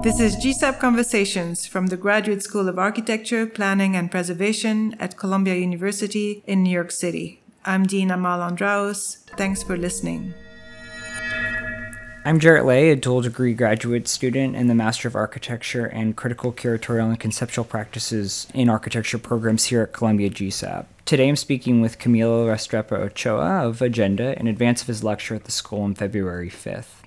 This 0.00 0.20
is 0.20 0.36
GSAPP 0.36 0.78
Conversations 0.78 1.66
from 1.66 1.88
the 1.88 1.96
Graduate 1.96 2.40
School 2.40 2.68
of 2.68 2.78
Architecture, 2.78 3.46
Planning 3.46 3.96
and 3.96 4.08
Preservation 4.08 4.94
at 5.00 5.16
Columbia 5.16 5.56
University 5.56 6.40
in 6.46 6.62
New 6.62 6.70
York 6.70 6.92
City. 6.92 7.42
I'm 7.64 7.84
Dean 7.84 8.10
Amale 8.10 8.48
Andraos. 8.48 9.18
Thanks 9.36 9.64
for 9.64 9.76
listening. 9.76 10.34
I'm 12.24 12.38
Jarrett 12.38 12.64
Lay, 12.64 12.90
a 12.90 12.96
dual 12.96 13.22
degree 13.22 13.54
graduate 13.54 14.06
student 14.06 14.54
in 14.54 14.68
the 14.68 14.74
Master 14.74 15.08
of 15.08 15.16
Architecture 15.16 15.86
and 15.86 16.14
Critical 16.14 16.52
Curatorial 16.52 17.08
and 17.08 17.18
Conceptual 17.18 17.64
Practices 17.64 18.46
in 18.54 18.68
Architecture 18.68 19.18
programs 19.18 19.64
here 19.64 19.82
at 19.82 19.92
Columbia 19.92 20.30
GSAPP. 20.30 20.86
Today 21.06 21.28
I'm 21.28 21.36
speaking 21.36 21.80
with 21.80 21.98
Camilo 21.98 22.46
Restrepo 22.46 22.92
Ochoa 22.92 23.66
of 23.66 23.82
Agenda 23.82 24.38
in 24.38 24.46
advance 24.46 24.80
of 24.80 24.86
his 24.86 25.02
lecture 25.02 25.34
at 25.34 25.44
the 25.44 25.50
school 25.50 25.82
on 25.82 25.94
February 25.96 26.50
5th. 26.50 26.97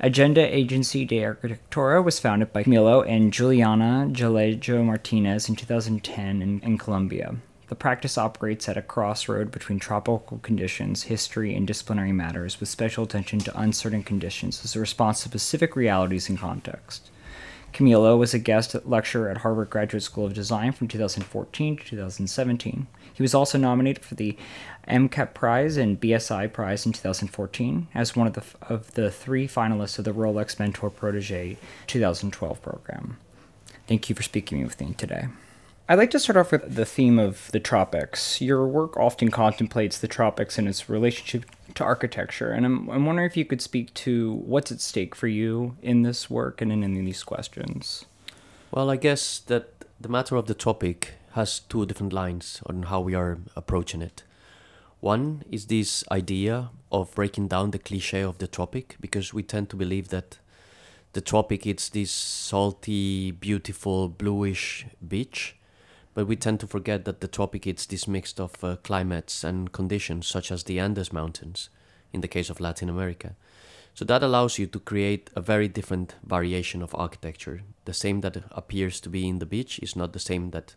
Agenda 0.00 0.40
Agencia 0.40 1.06
de 1.06 1.20
Arquitectura 1.20 2.02
was 2.02 2.18
founded 2.18 2.52
by 2.52 2.64
Camilo 2.64 3.08
and 3.08 3.32
Juliana 3.32 4.08
Jalejo 4.10 4.84
Martinez 4.84 5.48
in 5.48 5.54
2010 5.54 6.42
in, 6.42 6.60
in 6.60 6.78
Colombia. 6.78 7.36
The 7.68 7.76
practice 7.76 8.18
operates 8.18 8.68
at 8.68 8.76
a 8.76 8.82
crossroad 8.82 9.52
between 9.52 9.78
tropical 9.78 10.38
conditions, 10.38 11.04
history, 11.04 11.54
and 11.54 11.66
disciplinary 11.66 12.12
matters, 12.12 12.58
with 12.58 12.68
special 12.68 13.04
attention 13.04 13.38
to 13.40 13.58
uncertain 13.58 14.02
conditions 14.02 14.64
as 14.64 14.74
a 14.74 14.80
response 14.80 15.22
to 15.22 15.28
specific 15.28 15.76
realities 15.76 16.28
and 16.28 16.38
context. 16.38 17.10
Camilo 17.74 18.16
was 18.16 18.32
a 18.32 18.38
guest 18.38 18.76
lecturer 18.86 19.28
at 19.28 19.38
Harvard 19.38 19.68
Graduate 19.68 20.02
School 20.02 20.26
of 20.26 20.32
Design 20.32 20.70
from 20.70 20.86
2014 20.86 21.76
to 21.76 21.84
2017. 21.84 22.86
He 23.12 23.22
was 23.22 23.34
also 23.34 23.58
nominated 23.58 24.04
for 24.04 24.14
the 24.14 24.36
MCHAP 24.86 25.34
Prize 25.34 25.76
and 25.76 26.00
BSI 26.00 26.52
Prize 26.52 26.86
in 26.86 26.92
2014 26.92 27.88
as 27.92 28.14
one 28.14 28.28
of 28.28 28.34
the, 28.34 28.44
of 28.62 28.94
the 28.94 29.10
three 29.10 29.48
finalists 29.48 29.98
of 29.98 30.04
the 30.04 30.12
Rolex 30.12 30.58
Mentor 30.60 30.88
Protege 30.88 31.56
2012 31.88 32.62
program. 32.62 33.16
Thank 33.88 34.08
you 34.08 34.14
for 34.14 34.22
speaking 34.22 34.62
with 34.62 34.80
me 34.80 34.94
today. 34.96 35.26
I'd 35.86 35.98
like 35.98 36.10
to 36.12 36.18
start 36.18 36.38
off 36.38 36.50
with 36.50 36.76
the 36.76 36.86
theme 36.86 37.18
of 37.18 37.52
the 37.52 37.60
tropics. 37.60 38.40
Your 38.40 38.66
work 38.66 38.96
often 38.96 39.30
contemplates 39.30 39.98
the 39.98 40.08
tropics 40.08 40.56
and 40.56 40.66
its 40.66 40.88
relationship 40.88 41.44
to 41.74 41.84
architecture, 41.84 42.52
and 42.52 42.64
I'm, 42.64 42.88
I'm 42.88 43.04
wondering 43.04 43.26
if 43.26 43.36
you 43.36 43.44
could 43.44 43.60
speak 43.60 43.92
to 43.94 44.32
what's 44.32 44.72
at 44.72 44.80
stake 44.80 45.14
for 45.14 45.26
you 45.26 45.76
in 45.82 46.00
this 46.00 46.30
work 46.30 46.62
and 46.62 46.72
in, 46.72 46.82
in 46.82 47.04
these 47.04 47.22
questions. 47.22 48.06
Well, 48.70 48.88
I 48.88 48.96
guess 48.96 49.40
that 49.40 49.84
the 50.00 50.08
matter 50.08 50.36
of 50.36 50.46
the 50.46 50.54
topic 50.54 51.16
has 51.32 51.58
two 51.60 51.84
different 51.84 52.14
lines 52.14 52.62
on 52.64 52.84
how 52.84 53.00
we 53.02 53.14
are 53.14 53.40
approaching 53.54 54.00
it. 54.00 54.22
One 55.00 55.44
is 55.50 55.66
this 55.66 56.02
idea 56.10 56.70
of 56.90 57.14
breaking 57.14 57.48
down 57.48 57.72
the 57.72 57.78
cliche 57.78 58.22
of 58.22 58.38
the 58.38 58.46
tropic 58.46 58.96
because 59.02 59.34
we 59.34 59.42
tend 59.42 59.68
to 59.68 59.76
believe 59.76 60.08
that 60.08 60.38
the 61.12 61.20
tropic 61.20 61.66
it's 61.66 61.90
this 61.90 62.10
salty, 62.10 63.32
beautiful, 63.32 64.08
bluish 64.08 64.86
beach, 65.06 65.56
but 66.14 66.26
we 66.26 66.36
tend 66.36 66.60
to 66.60 66.66
forget 66.66 67.04
that 67.04 67.20
the 67.20 67.28
tropic 67.28 67.66
is 67.66 67.86
this 67.86 68.08
mix 68.08 68.38
of 68.38 68.62
uh, 68.62 68.76
climates 68.76 69.44
and 69.44 69.72
conditions 69.72 70.26
such 70.26 70.50
as 70.50 70.64
the 70.64 70.78
Andes 70.78 71.12
Mountains 71.12 71.68
in 72.12 72.20
the 72.20 72.28
case 72.28 72.48
of 72.48 72.60
Latin 72.60 72.88
America. 72.88 73.34
So 73.94 74.04
that 74.06 74.22
allows 74.22 74.58
you 74.58 74.66
to 74.68 74.80
create 74.80 75.30
a 75.36 75.40
very 75.40 75.68
different 75.68 76.14
variation 76.24 76.82
of 76.82 76.94
architecture. 76.94 77.62
The 77.84 77.94
same 77.94 78.22
that 78.22 78.42
appears 78.50 79.00
to 79.00 79.08
be 79.08 79.28
in 79.28 79.38
the 79.38 79.46
beach 79.46 79.78
is 79.80 79.94
not 79.94 80.12
the 80.12 80.18
same 80.18 80.50
that 80.50 80.74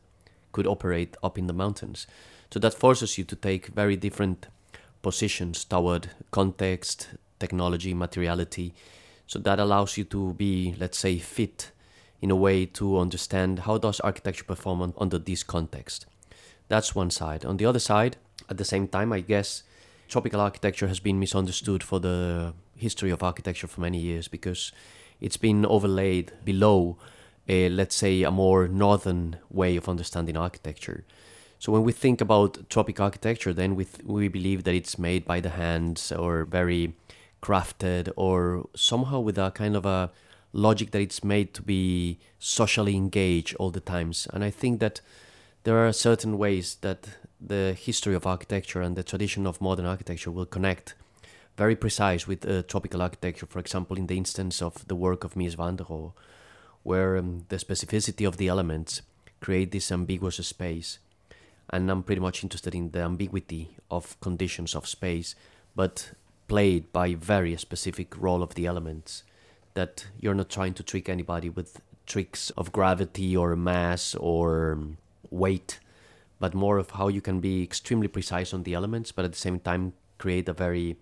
could 0.51 0.67
operate 0.67 1.15
up 1.23 1.37
in 1.37 1.47
the 1.47 1.53
mountains. 1.53 2.07
So 2.51 2.59
that 2.59 2.73
forces 2.73 3.17
you 3.17 3.23
to 3.25 3.35
take 3.35 3.67
very 3.67 3.95
different 3.95 4.47
positions 5.01 5.65
toward 5.65 6.09
context, 6.31 7.09
technology, 7.39 7.93
materiality. 7.93 8.73
So 9.25 9.39
that 9.39 9.59
allows 9.59 9.97
you 9.97 10.03
to 10.05 10.33
be, 10.33 10.75
let's 10.79 10.97
say, 10.97 11.17
fit 11.17 11.71
in 12.21 12.31
a 12.31 12.35
way 12.35 12.65
to 12.65 12.97
understand 12.97 13.59
how 13.59 13.77
does 13.77 13.99
architecture 13.99 14.43
perform 14.43 14.93
under 14.97 15.17
this 15.17 15.43
context. 15.43 16.05
That's 16.67 16.95
one 16.95 17.11
side. 17.11 17.45
On 17.45 17.57
the 17.57 17.65
other 17.65 17.79
side, 17.79 18.17
at 18.49 18.57
the 18.57 18.65
same 18.65 18.87
time, 18.87 19.13
I 19.13 19.21
guess 19.21 19.63
tropical 20.07 20.41
architecture 20.41 20.87
has 20.87 20.99
been 20.99 21.19
misunderstood 21.19 21.83
for 21.83 21.99
the 21.99 22.53
history 22.75 23.11
of 23.11 23.23
architecture 23.23 23.67
for 23.67 23.81
many 23.81 23.99
years 23.99 24.27
because 24.27 24.71
it's 25.19 25.37
been 25.37 25.65
overlaid 25.65 26.31
below 26.43 26.97
a, 27.47 27.69
let's 27.69 27.95
say, 27.95 28.23
a 28.23 28.31
more 28.31 28.67
northern 28.67 29.37
way 29.49 29.75
of 29.75 29.87
understanding 29.87 30.37
architecture. 30.37 31.03
So 31.59 31.71
when 31.71 31.83
we 31.83 31.91
think 31.91 32.21
about 32.21 32.69
tropic 32.69 32.99
architecture, 32.99 33.53
then 33.53 33.75
we, 33.75 33.85
th- 33.85 34.05
we 34.05 34.27
believe 34.27 34.63
that 34.65 34.75
it's 34.75 34.99
made 34.99 35.25
by 35.25 35.39
the 35.39 35.49
hands 35.49 36.11
or 36.11 36.45
very 36.45 36.93
crafted 37.41 38.11
or 38.15 38.67
somehow 38.75 39.19
with 39.19 39.37
a 39.37 39.51
kind 39.51 39.75
of 39.75 39.85
a 39.85 40.11
logic 40.57 40.91
that 40.91 41.01
it's 41.01 41.23
made 41.23 41.53
to 41.53 41.61
be 41.61 42.17
socially 42.39 42.95
engaged 42.95 43.55
all 43.55 43.69
the 43.71 43.79
times. 43.79 44.27
And 44.33 44.43
I 44.43 44.49
think 44.49 44.79
that 44.79 45.01
there 45.63 45.77
are 45.85 45.93
certain 45.93 46.37
ways 46.37 46.77
that 46.81 47.07
the 47.39 47.75
history 47.79 48.15
of 48.15 48.25
architecture 48.25 48.81
and 48.81 48.95
the 48.95 49.03
tradition 49.03 49.45
of 49.45 49.61
modern 49.61 49.85
architecture 49.85 50.31
will 50.31 50.45
connect 50.45 50.95
very 51.55 51.75
precise 51.75 52.27
with 52.27 52.47
uh, 52.47 52.63
tropical 52.63 53.01
architecture, 53.01 53.45
for 53.45 53.59
example, 53.59 53.97
in 53.97 54.07
the 54.07 54.17
instance 54.17 54.61
of 54.61 54.87
the 54.87 54.95
work 54.95 55.23
of 55.23 55.35
Mies 55.35 55.55
van 55.55 55.75
der 55.75 55.85
Rohe 55.85 56.13
where 56.87 57.17
um, 57.17 57.43
the 57.49 57.57
specificity 57.57 58.25
of 58.25 58.37
the 58.37 58.47
elements 58.47 59.01
create 59.41 59.71
this 59.71 59.91
ambiguous 59.91 60.37
space. 60.47 60.99
And 61.69 61.91
I'm 61.91 62.01
pretty 62.01 62.21
much 62.21 62.43
interested 62.43 62.73
in 62.73 62.91
the 62.91 63.01
ambiguity 63.01 63.75
of 63.91 64.17
conditions 64.21 64.73
of 64.73 64.87
space, 64.87 65.35
but 65.75 66.11
played 66.47 66.93
by 66.93 67.13
very 67.13 67.57
specific 67.57 68.15
role 68.17 68.41
of 68.41 68.55
the 68.55 68.65
elements. 68.65 69.23
That 69.77 70.07
you're 70.19 70.33
not 70.33 70.49
trying 70.49 70.73
to 70.73 70.83
trick 70.83 71.07
anybody 71.07 71.49
with 71.49 71.81
tricks 72.07 72.49
of 72.51 72.71
gravity 72.71 73.37
or 73.37 73.55
mass 73.55 74.15
or 74.15 74.79
weight, 75.29 75.79
but 76.39 76.55
more 76.55 76.79
of 76.79 76.91
how 76.91 77.09
you 77.09 77.21
can 77.21 77.39
be 77.39 77.61
extremely 77.61 78.07
precise 78.07 78.55
on 78.55 78.63
the 78.63 78.73
elements, 78.73 79.11
but 79.11 79.25
at 79.25 79.33
the 79.33 79.37
same 79.37 79.59
time 79.59 79.93
create 80.17 80.49
a 80.49 80.53
very 80.53 80.97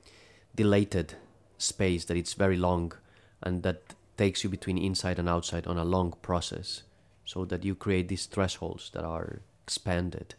dilated 0.56 1.14
space 1.58 2.04
that 2.06 2.18
it's 2.18 2.34
very 2.34 2.58
long 2.58 2.92
and 3.42 3.64
that 3.64 3.82
takes 4.18 4.44
you 4.44 4.50
between 4.50 4.78
inside 4.78 5.20
and 5.20 5.30
outside 5.30 5.68
on 5.68 5.78
a 5.78 5.86
long 5.86 6.14
process 6.22 6.84
so 7.24 7.46
that 7.46 7.64
you 7.64 7.76
create 7.76 8.10
these 8.10 8.26
thresholds 8.26 8.90
that 8.92 9.06
are 9.06 9.40
expanded 9.64 10.36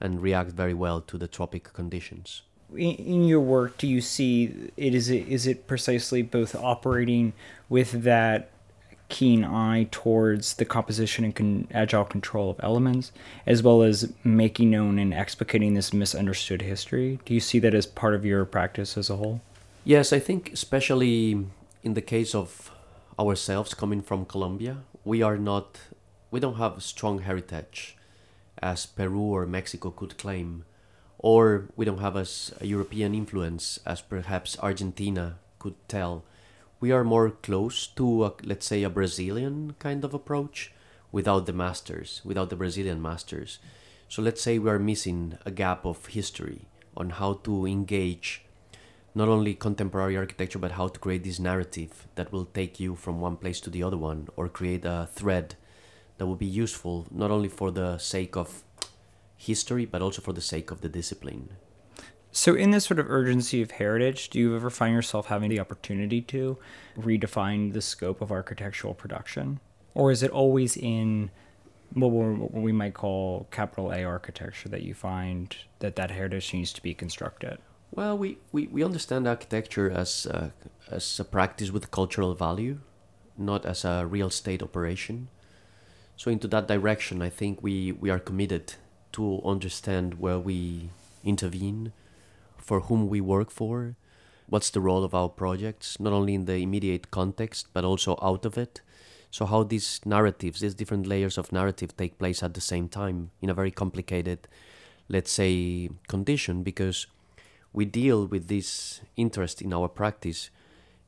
and 0.00 0.22
react 0.22 0.52
very 0.52 0.74
well 0.74 1.00
to 1.00 1.18
the 1.18 1.28
tropic 1.28 1.72
conditions 1.72 2.42
in 2.76 3.24
your 3.24 3.40
work 3.40 3.78
do 3.78 3.86
you 3.86 4.00
see 4.00 4.70
it 4.76 4.94
is 4.94 5.08
it 5.08 5.26
is 5.28 5.46
it 5.46 5.66
precisely 5.66 6.22
both 6.22 6.54
operating 6.54 7.32
with 7.68 8.02
that 8.02 8.50
keen 9.08 9.44
eye 9.44 9.86
towards 9.90 10.54
the 10.54 10.64
composition 10.64 11.24
and 11.24 11.36
con- 11.36 11.68
agile 11.70 12.04
control 12.04 12.50
of 12.50 12.56
elements 12.62 13.12
as 13.46 13.62
well 13.62 13.82
as 13.82 14.12
making 14.24 14.70
known 14.70 14.98
and 14.98 15.12
explicating 15.12 15.74
this 15.74 15.92
misunderstood 15.92 16.62
history? 16.62 17.18
Do 17.26 17.34
you 17.34 17.40
see 17.40 17.58
that 17.60 17.74
as 17.74 17.86
part 17.86 18.14
of 18.14 18.24
your 18.24 18.44
practice 18.46 18.96
as 18.96 19.10
a 19.10 19.16
whole? 19.16 19.40
Yes 19.84 20.12
i 20.12 20.18
think 20.18 20.52
especially 20.52 21.46
in 21.84 21.92
the 21.94 22.00
case 22.00 22.34
of 22.34 22.70
ourselves 23.18 23.74
coming 23.74 24.00
from 24.00 24.24
Colombia, 24.24 24.78
we 25.04 25.22
are 25.22 25.36
not 25.36 25.78
we 26.30 26.40
don't 26.40 26.56
have 26.56 26.78
a 26.78 26.80
strong 26.80 27.20
heritage 27.20 27.96
as 28.60 28.86
Peru 28.86 29.20
or 29.20 29.46
Mexico 29.46 29.90
could 29.90 30.16
claim, 30.18 30.64
or 31.18 31.68
we 31.76 31.84
don't 31.84 32.00
have 32.00 32.16
as 32.16 32.52
a 32.60 32.66
European 32.66 33.14
influence 33.14 33.78
as 33.86 34.00
perhaps 34.00 34.58
Argentina 34.60 35.38
could 35.58 35.74
tell. 35.88 36.24
We 36.80 36.92
are 36.92 37.04
more 37.04 37.30
close 37.30 37.86
to, 37.88 38.24
a, 38.26 38.32
let's 38.42 38.66
say, 38.66 38.82
a 38.82 38.90
Brazilian 38.90 39.74
kind 39.78 40.04
of 40.04 40.12
approach 40.12 40.72
without 41.12 41.46
the 41.46 41.52
masters, 41.52 42.20
without 42.24 42.50
the 42.50 42.56
Brazilian 42.56 43.00
masters. 43.00 43.58
So 44.08 44.20
let's 44.20 44.42
say 44.42 44.58
we 44.58 44.70
are 44.70 44.78
missing 44.78 45.38
a 45.46 45.50
gap 45.50 45.86
of 45.86 46.06
history 46.06 46.62
on 46.96 47.10
how 47.10 47.34
to 47.44 47.66
engage 47.66 48.42
not 49.14 49.28
only 49.28 49.54
contemporary 49.54 50.16
architecture, 50.16 50.58
but 50.58 50.72
how 50.72 50.88
to 50.88 50.98
create 50.98 51.22
this 51.22 51.38
narrative 51.38 52.08
that 52.16 52.32
will 52.32 52.46
take 52.46 52.80
you 52.80 52.96
from 52.96 53.20
one 53.20 53.36
place 53.36 53.60
to 53.60 53.70
the 53.70 53.82
other 53.82 53.96
one, 53.96 54.28
or 54.36 54.48
create 54.48 54.84
a 54.84 55.08
thread 55.12 55.54
that 56.18 56.26
will 56.26 56.36
be 56.36 56.46
useful 56.46 57.06
not 57.10 57.30
only 57.30 57.48
for 57.48 57.70
the 57.70 57.96
sake 57.98 58.36
of 58.36 58.64
history, 59.36 59.84
but 59.84 60.02
also 60.02 60.22
for 60.22 60.32
the 60.32 60.40
sake 60.40 60.70
of 60.70 60.80
the 60.80 60.88
discipline. 60.88 61.50
So, 62.32 62.54
in 62.54 62.72
this 62.72 62.84
sort 62.84 62.98
of 62.98 63.08
urgency 63.08 63.62
of 63.62 63.70
heritage, 63.72 64.28
do 64.28 64.40
you 64.40 64.56
ever 64.56 64.68
find 64.68 64.92
yourself 64.92 65.26
having 65.26 65.50
the 65.50 65.60
opportunity 65.60 66.20
to 66.22 66.58
redefine 66.98 67.72
the 67.72 67.80
scope 67.80 68.20
of 68.20 68.32
architectural 68.32 68.92
production? 68.92 69.60
Or 69.94 70.10
is 70.10 70.22
it 70.22 70.32
always 70.32 70.76
in 70.76 71.30
what 71.92 72.08
we 72.08 72.72
might 72.72 72.94
call 72.94 73.46
capital 73.52 73.92
A 73.92 74.02
architecture 74.02 74.68
that 74.68 74.82
you 74.82 74.94
find 74.94 75.54
that 75.78 75.94
that 75.94 76.10
heritage 76.10 76.52
needs 76.52 76.72
to 76.72 76.82
be 76.82 76.92
constructed? 76.92 77.58
Well, 77.92 78.18
we, 78.18 78.38
we, 78.50 78.66
we 78.66 78.82
understand 78.82 79.28
architecture 79.28 79.88
as 79.88 80.26
a, 80.26 80.52
as 80.90 81.20
a 81.20 81.24
practice 81.24 81.70
with 81.70 81.92
cultural 81.92 82.34
value, 82.34 82.80
not 83.38 83.64
as 83.64 83.84
a 83.84 84.04
real 84.06 84.26
estate 84.26 84.60
operation. 84.60 85.28
So 86.16 86.32
into 86.32 86.48
that 86.48 86.66
direction, 86.66 87.22
I 87.22 87.28
think 87.28 87.62
we, 87.62 87.92
we 87.92 88.10
are 88.10 88.18
committed 88.18 88.74
to 89.14 89.40
understand 89.44 90.14
where 90.14 90.38
we 90.38 90.90
intervene, 91.24 91.92
for 92.58 92.80
whom 92.80 93.08
we 93.08 93.20
work 93.20 93.50
for, 93.50 93.96
what's 94.48 94.70
the 94.70 94.80
role 94.80 95.04
of 95.04 95.14
our 95.14 95.28
projects, 95.28 95.98
not 96.00 96.12
only 96.12 96.34
in 96.34 96.44
the 96.44 96.56
immediate 96.56 97.10
context, 97.10 97.68
but 97.72 97.84
also 97.84 98.18
out 98.20 98.44
of 98.44 98.58
it. 98.58 98.80
So 99.30 99.46
how 99.46 99.62
these 99.64 100.00
narratives, 100.04 100.60
these 100.60 100.74
different 100.74 101.06
layers 101.06 101.38
of 101.38 101.52
narrative 101.52 101.96
take 101.96 102.18
place 102.18 102.42
at 102.42 102.54
the 102.54 102.60
same 102.60 102.88
time 102.88 103.30
in 103.40 103.50
a 103.50 103.54
very 103.54 103.70
complicated, 103.70 104.46
let's 105.08 105.32
say, 105.32 105.90
condition 106.08 106.62
because 106.62 107.06
we 107.72 107.84
deal 107.84 108.26
with 108.26 108.48
this 108.48 109.00
interest 109.16 109.60
in 109.60 109.72
our 109.72 109.88
practice 109.88 110.50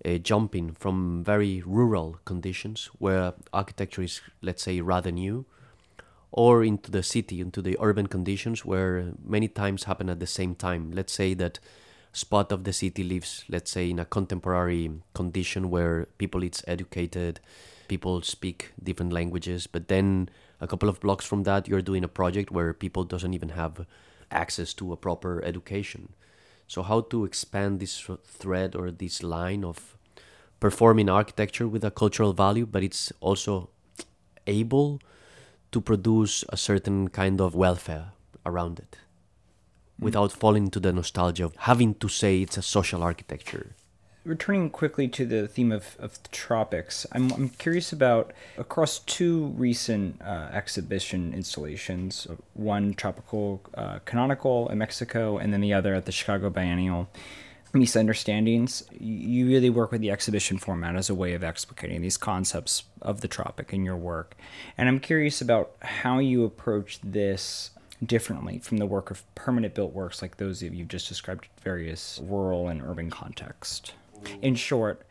uh, 0.04 0.18
jumping 0.18 0.72
from 0.72 1.22
very 1.24 1.62
rural 1.64 2.18
conditions 2.24 2.90
where 2.98 3.32
architecture 3.52 4.02
is, 4.02 4.20
let's 4.42 4.62
say, 4.62 4.80
rather 4.80 5.10
new, 5.10 5.46
or 6.36 6.62
into 6.62 6.90
the 6.90 7.02
city, 7.02 7.40
into 7.40 7.62
the 7.62 7.76
urban 7.80 8.06
conditions 8.06 8.64
where 8.64 9.12
many 9.24 9.48
times 9.48 9.84
happen 9.84 10.10
at 10.10 10.20
the 10.20 10.26
same 10.26 10.54
time. 10.54 10.92
Let's 10.92 11.14
say 11.14 11.32
that 11.34 11.58
spot 12.12 12.52
of 12.52 12.64
the 12.64 12.74
city 12.74 13.02
lives, 13.02 13.44
let's 13.48 13.70
say, 13.70 13.88
in 13.90 13.98
a 13.98 14.04
contemporary 14.04 14.90
condition 15.14 15.70
where 15.70 16.08
people 16.18 16.42
it's 16.42 16.62
educated, 16.68 17.40
people 17.88 18.20
speak 18.20 18.72
different 18.82 19.14
languages, 19.14 19.66
but 19.66 19.88
then 19.88 20.28
a 20.60 20.66
couple 20.66 20.90
of 20.90 21.00
blocks 21.00 21.24
from 21.24 21.44
that, 21.44 21.68
you're 21.68 21.80
doing 21.80 22.04
a 22.04 22.08
project 22.08 22.50
where 22.50 22.74
people 22.74 23.04
doesn't 23.04 23.32
even 23.32 23.50
have 23.50 23.86
access 24.30 24.74
to 24.74 24.92
a 24.92 24.96
proper 24.96 25.42
education. 25.42 26.12
So 26.68 26.82
how 26.82 27.00
to 27.12 27.24
expand 27.24 27.80
this 27.80 28.10
thread 28.24 28.76
or 28.76 28.90
this 28.90 29.22
line 29.22 29.64
of 29.64 29.96
performing 30.60 31.08
architecture 31.08 31.66
with 31.66 31.82
a 31.82 31.90
cultural 31.90 32.34
value, 32.34 32.66
but 32.66 32.82
it's 32.82 33.10
also 33.20 33.70
able 34.46 35.00
to 35.76 35.80
produce 35.82 36.42
a 36.48 36.56
certain 36.56 37.06
kind 37.08 37.38
of 37.38 37.54
welfare 37.54 38.06
around 38.46 38.78
it 38.78 38.96
mm. 38.96 40.04
without 40.06 40.32
falling 40.32 40.64
into 40.64 40.80
the 40.80 40.90
nostalgia 40.90 41.44
of 41.44 41.54
having 41.70 41.92
to 42.02 42.08
say 42.08 42.40
it's 42.40 42.56
a 42.56 42.62
social 42.62 43.02
architecture. 43.02 43.74
Returning 44.24 44.70
quickly 44.70 45.06
to 45.08 45.26
the 45.26 45.46
theme 45.46 45.70
of, 45.70 45.94
of 45.98 46.12
the 46.22 46.30
tropics, 46.30 47.04
I'm, 47.12 47.30
I'm 47.32 47.50
curious 47.50 47.92
about 47.92 48.32
across 48.56 49.00
two 49.00 49.48
recent 49.66 50.22
uh, 50.22 50.48
exhibition 50.50 51.34
installations 51.34 52.26
one 52.54 52.94
tropical 52.94 53.60
uh, 53.74 53.98
canonical 54.06 54.70
in 54.70 54.78
Mexico, 54.78 55.36
and 55.36 55.52
then 55.52 55.60
the 55.60 55.74
other 55.74 55.92
at 55.94 56.06
the 56.06 56.12
Chicago 56.12 56.48
Biennial 56.48 57.06
misunderstandings. 57.78 58.84
You 58.98 59.46
really 59.46 59.70
work 59.70 59.92
with 59.92 60.00
the 60.00 60.10
exhibition 60.10 60.58
format 60.58 60.96
as 60.96 61.10
a 61.10 61.14
way 61.14 61.34
of 61.34 61.42
explicating 61.42 62.00
these 62.00 62.16
concepts 62.16 62.84
of 63.02 63.20
the 63.20 63.28
tropic 63.28 63.72
in 63.72 63.84
your 63.84 63.96
work. 63.96 64.36
And 64.76 64.88
I'm 64.88 65.00
curious 65.00 65.40
about 65.40 65.72
how 65.80 66.18
you 66.18 66.44
approach 66.44 67.00
this 67.02 67.70
differently 68.04 68.58
from 68.58 68.76
the 68.76 68.86
work 68.86 69.10
of 69.10 69.22
permanent 69.34 69.74
built 69.74 69.92
works 69.92 70.20
like 70.20 70.36
those 70.36 70.60
that 70.60 70.72
you've 70.72 70.88
just 70.88 71.08
described 71.08 71.48
various 71.62 72.20
rural 72.24 72.68
and 72.68 72.82
urban 72.82 73.10
context. 73.10 73.94
In 74.42 74.54
short, 74.54 75.06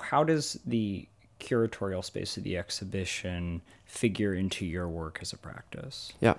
how 0.00 0.24
does 0.24 0.58
the 0.66 1.08
curatorial 1.40 2.04
space 2.04 2.36
of 2.36 2.44
the 2.44 2.56
exhibition 2.56 3.62
figure 3.84 4.34
into 4.34 4.64
your 4.64 4.88
work 4.88 5.18
as 5.20 5.32
a 5.32 5.36
practice? 5.36 6.12
Yeah. 6.20 6.34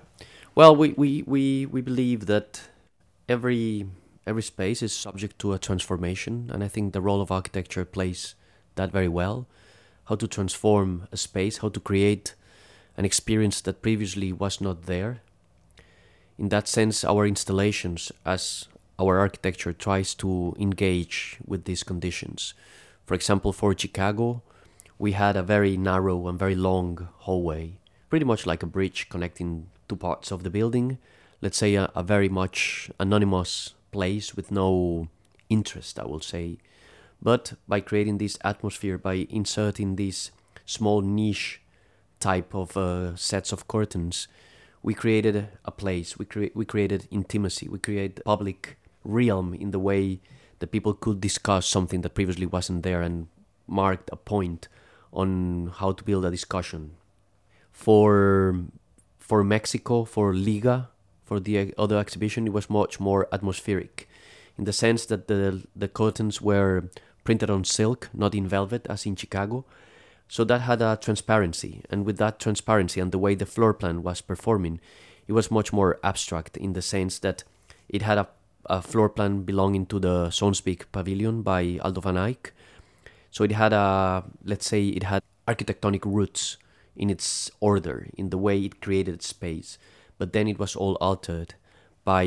Well, 0.54 0.74
we, 0.74 0.92
we, 0.92 1.22
we, 1.22 1.66
we 1.66 1.80
believe 1.80 2.26
that 2.26 2.62
every 3.28 3.86
every 4.26 4.42
space 4.42 4.82
is 4.82 4.92
subject 4.92 5.38
to 5.38 5.52
a 5.52 5.58
transformation, 5.58 6.50
and 6.52 6.64
I 6.64 6.68
think 6.68 6.92
the 6.92 7.00
role 7.00 7.20
of 7.20 7.30
architecture 7.30 7.84
plays 7.84 8.34
that 8.74 8.90
very 8.90 9.08
well. 9.08 9.46
How 10.06 10.16
to 10.16 10.26
transform 10.26 11.08
a 11.12 11.16
space, 11.16 11.58
how 11.58 11.68
to 11.68 11.80
create 11.80 12.34
an 12.96 13.04
experience 13.04 13.60
that 13.60 13.82
previously 13.82 14.32
was 14.32 14.60
not 14.60 14.86
there. 14.86 15.20
In 16.38 16.48
that 16.48 16.68
sense, 16.68 17.04
our 17.04 17.26
installations, 17.26 18.12
as 18.24 18.68
our 18.98 19.18
architecture 19.18 19.72
tries 19.72 20.14
to 20.14 20.54
engage 20.58 21.38
with 21.46 21.64
these 21.64 21.82
conditions. 21.82 22.54
For 23.04 23.14
example, 23.14 23.52
for 23.52 23.76
Chicago, 23.76 24.42
we 24.98 25.12
had 25.12 25.36
a 25.36 25.42
very 25.42 25.76
narrow 25.76 26.28
and 26.28 26.38
very 26.38 26.54
long 26.54 27.08
hallway, 27.18 27.78
pretty 28.10 28.24
much 28.24 28.46
like 28.46 28.62
a 28.62 28.66
bridge 28.66 29.08
connecting 29.08 29.68
two 29.88 29.96
parts 29.96 30.30
of 30.30 30.42
the 30.42 30.50
building. 30.50 30.98
Let's 31.40 31.58
say 31.58 31.74
a, 31.74 31.90
a 31.94 32.02
very 32.02 32.28
much 32.28 32.90
anonymous 32.98 33.74
place 33.90 34.34
with 34.34 34.50
no 34.50 35.08
interest, 35.48 35.98
I 35.98 36.04
will 36.04 36.20
say. 36.20 36.58
But 37.22 37.54
by 37.66 37.80
creating 37.80 38.18
this 38.18 38.38
atmosphere, 38.44 38.98
by 38.98 39.26
inserting 39.30 39.96
these 39.96 40.30
small 40.64 41.00
niche 41.00 41.60
type 42.20 42.54
of 42.54 42.76
uh, 42.76 43.16
sets 43.16 43.52
of 43.52 43.68
curtains, 43.68 44.28
we 44.82 44.94
created 44.94 45.48
a 45.64 45.70
place. 45.70 46.18
We 46.18 46.26
cre- 46.26 46.54
we 46.54 46.64
created 46.64 47.08
intimacy. 47.10 47.68
We 47.68 47.78
created 47.78 48.22
public 48.24 48.78
realm 49.04 49.54
in 49.54 49.70
the 49.70 49.78
way 49.78 50.20
that 50.58 50.72
people 50.72 50.94
could 50.94 51.20
discuss 51.20 51.66
something 51.66 52.02
that 52.02 52.14
previously 52.14 52.46
wasn't 52.46 52.82
there 52.82 53.02
and 53.02 53.28
marked 53.66 54.10
a 54.12 54.16
point 54.16 54.68
on 55.12 55.72
how 55.74 55.92
to 55.92 56.04
build 56.04 56.24
a 56.24 56.30
discussion. 56.30 56.92
For 57.72 58.64
for 59.18 59.42
Mexico, 59.42 60.04
for 60.04 60.32
Liga, 60.34 60.88
for 61.26 61.40
the 61.40 61.74
other 61.76 61.98
exhibition, 61.98 62.46
it 62.46 62.52
was 62.52 62.70
much 62.70 63.00
more 63.00 63.28
atmospheric, 63.32 64.08
in 64.56 64.64
the 64.64 64.72
sense 64.72 65.04
that 65.06 65.26
the 65.26 65.66
the 65.74 65.88
curtains 65.88 66.40
were 66.40 66.84
printed 67.24 67.50
on 67.50 67.64
silk, 67.64 68.08
not 68.14 68.34
in 68.34 68.46
velvet 68.48 68.86
as 68.88 69.04
in 69.04 69.16
Chicago. 69.16 69.64
So 70.28 70.44
that 70.44 70.60
had 70.62 70.80
a 70.80 70.96
transparency, 70.96 71.82
and 71.90 72.06
with 72.06 72.16
that 72.18 72.38
transparency 72.38 73.00
and 73.00 73.12
the 73.12 73.18
way 73.18 73.34
the 73.34 73.46
floor 73.46 73.74
plan 73.74 74.02
was 74.02 74.20
performing, 74.20 74.80
it 75.26 75.32
was 75.32 75.50
much 75.50 75.72
more 75.72 75.98
abstract 76.02 76.56
in 76.56 76.72
the 76.72 76.82
sense 76.82 77.18
that 77.18 77.44
it 77.88 78.02
had 78.02 78.18
a, 78.18 78.28
a 78.66 78.80
floor 78.80 79.08
plan 79.08 79.42
belonging 79.42 79.86
to 79.86 79.98
the 79.98 80.28
Sonsbeek 80.30 80.84
Pavilion 80.92 81.42
by 81.42 81.78
Aldo 81.82 82.00
van 82.00 82.16
Eyck. 82.16 82.52
So 83.30 83.44
it 83.44 83.52
had 83.52 83.72
a, 83.72 84.24
let's 84.44 84.66
say, 84.66 84.88
it 84.88 85.02
had 85.02 85.22
architectonic 85.46 86.04
roots 86.04 86.56
in 86.96 87.10
its 87.10 87.50
order, 87.60 88.08
in 88.16 88.30
the 88.30 88.38
way 88.38 88.58
it 88.60 88.80
created 88.80 89.22
space 89.22 89.78
but 90.18 90.32
then 90.32 90.48
it 90.48 90.58
was 90.58 90.76
all 90.76 90.96
altered 91.00 91.54
by 92.04 92.24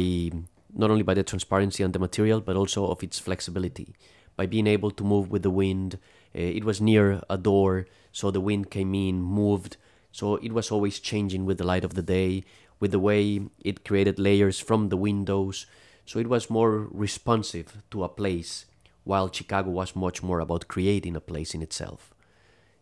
not 0.74 0.92
only 0.92 1.04
by 1.04 1.14
the 1.14 1.24
transparency 1.24 1.84
and 1.84 1.94
the 1.94 2.00
material, 2.00 2.42
but 2.42 2.56
also 2.56 2.88
of 2.88 3.04
its 3.04 3.20
flexibility. 3.20 3.96
By 4.36 4.46
being 4.46 4.68
able 4.68 4.92
to 4.92 5.04
move 5.04 5.32
with 5.32 5.44
the 5.44 5.50
wind, 5.50 5.96
uh, 6.36 6.40
it 6.40 6.64
was 6.64 6.80
near 6.80 7.22
a 7.30 7.38
door, 7.38 7.88
so 8.12 8.32
the 8.32 8.42
wind 8.42 8.70
came 8.70 8.94
in, 8.94 9.22
moved, 9.22 9.78
so 10.12 10.36
it 10.38 10.54
was 10.54 10.72
always 10.72 11.00
changing 11.00 11.46
with 11.46 11.58
the 11.58 11.66
light 11.66 11.84
of 11.84 11.96
the 11.96 12.02
day, 12.02 12.44
with 12.80 12.92
the 12.92 13.00
way 13.00 13.42
it 13.60 13.84
created 13.84 14.20
layers 14.20 14.60
from 14.60 14.90
the 14.90 14.98
windows. 14.98 15.66
So 16.06 16.20
it 16.20 16.30
was 16.30 16.50
more 16.50 16.88
responsive 16.92 17.82
to 17.92 18.04
a 18.04 18.10
place, 18.10 18.66
while 19.04 19.32
Chicago 19.32 19.72
was 19.72 19.96
much 19.96 20.24
more 20.24 20.40
about 20.40 20.68
creating 20.68 21.16
a 21.16 21.22
place 21.22 21.54
in 21.54 21.62
itself. 21.62 22.14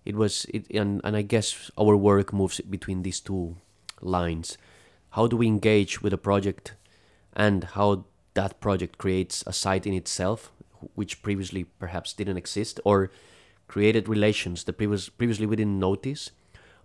It 0.06 0.16
was 0.16 0.46
it, 0.46 0.70
and 0.72 1.02
and 1.04 1.18
I 1.18 1.22
guess 1.22 1.70
our 1.78 1.98
work 1.98 2.32
moves 2.32 2.62
between 2.62 3.04
these 3.04 3.20
two 3.20 3.58
lines 4.00 4.58
how 5.18 5.26
do 5.26 5.36
we 5.36 5.48
engage 5.48 6.00
with 6.04 6.14
a 6.14 6.24
project 6.30 6.76
and 7.36 7.64
how 7.76 8.06
that 8.36 8.60
project 8.60 9.00
creates 9.00 9.44
a 9.48 9.52
site 9.52 9.88
in 9.88 9.94
itself 9.96 10.52
which 10.94 11.24
previously 11.24 11.64
perhaps 11.80 12.14
didn't 12.14 12.38
exist 12.38 12.80
or 12.86 13.10
created 13.68 14.08
relations 14.08 14.64
that 14.66 14.78
previous, 14.78 15.10
previously 15.10 15.48
we 15.48 15.56
didn't 15.56 15.80
notice 15.80 16.30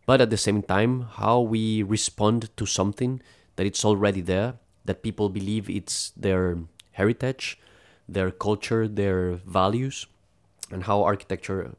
but 0.06 0.22
at 0.22 0.30
the 0.30 0.38
same 0.38 0.62
time 0.62 1.02
how 1.20 1.40
we 1.40 1.82
respond 1.82 2.48
to 2.56 2.64
something 2.64 3.20
that 3.56 3.66
it's 3.66 3.84
already 3.84 4.22
there 4.22 4.54
that 4.86 5.02
people 5.02 5.28
believe 5.28 5.68
it's 5.68 6.10
their 6.16 6.56
heritage 6.92 7.58
their 8.08 8.30
culture 8.30 8.88
their 8.88 9.32
values 9.44 10.06
and 10.70 10.84
how 10.84 11.02
architecture 11.02 11.74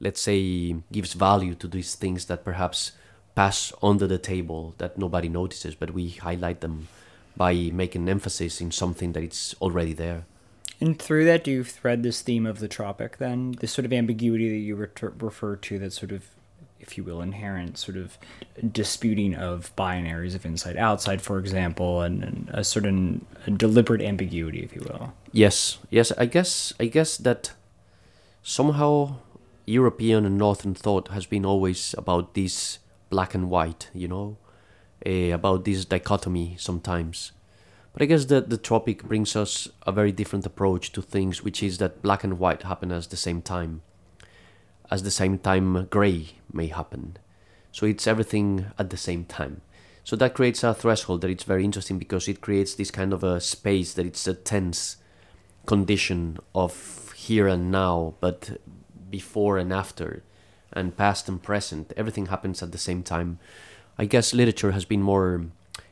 let's 0.00 0.22
say 0.22 0.74
gives 0.90 1.12
value 1.12 1.54
to 1.54 1.68
these 1.68 1.94
things 1.94 2.24
that 2.24 2.42
perhaps 2.42 2.92
pass 3.34 3.72
under 3.82 4.06
the 4.06 4.18
table 4.18 4.74
that 4.78 4.98
nobody 4.98 5.28
notices, 5.28 5.74
but 5.74 5.92
we 5.92 6.10
highlight 6.10 6.60
them 6.60 6.88
by 7.36 7.54
making 7.72 8.08
emphasis 8.08 8.60
in 8.60 8.70
something 8.70 9.12
that 9.12 9.22
it's 9.22 9.54
already 9.60 9.92
there. 9.92 10.24
And 10.80 10.98
through 10.98 11.26
that, 11.26 11.44
do 11.44 11.50
you 11.50 11.64
thread 11.64 12.02
this 12.02 12.22
theme 12.22 12.46
of 12.46 12.58
the 12.58 12.68
tropic 12.68 13.18
then? 13.18 13.52
This 13.60 13.72
sort 13.72 13.84
of 13.84 13.92
ambiguity 13.92 14.48
that 14.48 14.56
you 14.56 14.76
refer, 14.76 15.12
refer 15.18 15.56
to, 15.56 15.78
that 15.78 15.92
sort 15.92 16.10
of, 16.10 16.24
if 16.80 16.96
you 16.96 17.04
will, 17.04 17.20
inherent 17.20 17.76
sort 17.76 17.98
of 17.98 18.16
disputing 18.72 19.34
of 19.34 19.74
binaries 19.76 20.34
of 20.34 20.46
inside 20.46 20.78
outside, 20.78 21.20
for 21.20 21.38
example, 21.38 22.00
and, 22.00 22.24
and 22.24 22.50
a 22.52 22.64
certain 22.64 23.26
a 23.46 23.50
deliberate 23.50 24.00
ambiguity, 24.00 24.60
if 24.60 24.74
you 24.74 24.80
will. 24.88 25.12
Yes, 25.32 25.78
yes. 25.90 26.12
I 26.16 26.24
guess 26.24 26.72
I 26.80 26.86
guess 26.86 27.18
that 27.18 27.52
somehow 28.42 29.16
European 29.66 30.24
and 30.24 30.38
Northern 30.38 30.74
thought 30.74 31.08
has 31.08 31.26
been 31.26 31.44
always 31.44 31.94
about 31.98 32.34
this 32.34 32.79
black 33.10 33.34
and 33.34 33.50
white, 33.50 33.90
you 33.92 34.08
know, 34.08 34.38
uh, 35.06 35.34
about 35.34 35.64
this 35.64 35.84
dichotomy 35.84 36.56
sometimes. 36.58 37.32
But 37.92 38.02
I 38.02 38.06
guess 38.06 38.26
that 38.26 38.50
the 38.50 38.56
tropic 38.56 39.02
brings 39.04 39.34
us 39.34 39.68
a 39.86 39.92
very 39.92 40.12
different 40.12 40.46
approach 40.46 40.92
to 40.92 41.02
things, 41.02 41.42
which 41.42 41.62
is 41.62 41.78
that 41.78 42.02
black 42.02 42.22
and 42.22 42.38
white 42.38 42.62
happen 42.62 42.92
at 42.92 43.10
the 43.10 43.16
same 43.16 43.42
time. 43.42 43.82
As 44.90 45.02
the 45.02 45.10
same 45.10 45.38
time, 45.38 45.86
gray 45.86 46.30
may 46.52 46.68
happen. 46.68 47.16
So 47.72 47.86
it's 47.86 48.06
everything 48.06 48.66
at 48.78 48.90
the 48.90 48.96
same 48.96 49.24
time. 49.24 49.62
So 50.04 50.16
that 50.16 50.34
creates 50.34 50.64
a 50.64 50.74
threshold 50.74 51.20
that 51.20 51.30
it's 51.30 51.44
very 51.44 51.64
interesting 51.64 51.98
because 51.98 52.26
it 52.26 52.40
creates 52.40 52.74
this 52.74 52.90
kind 52.90 53.12
of 53.12 53.22
a 53.22 53.40
space 53.40 53.92
that 53.94 54.06
it's 54.06 54.26
a 54.26 54.34
tense 54.34 54.96
condition 55.66 56.38
of 56.54 57.12
here 57.16 57.46
and 57.46 57.70
now, 57.70 58.14
but 58.20 58.58
before 59.10 59.58
and 59.58 59.72
after 59.72 60.22
and 60.72 60.96
past 60.96 61.28
and 61.28 61.42
present. 61.42 61.92
Everything 61.96 62.26
happens 62.26 62.62
at 62.62 62.72
the 62.72 62.78
same 62.78 63.02
time. 63.02 63.38
I 63.98 64.04
guess 64.04 64.34
literature 64.34 64.72
has 64.72 64.84
been 64.84 65.02
more 65.02 65.46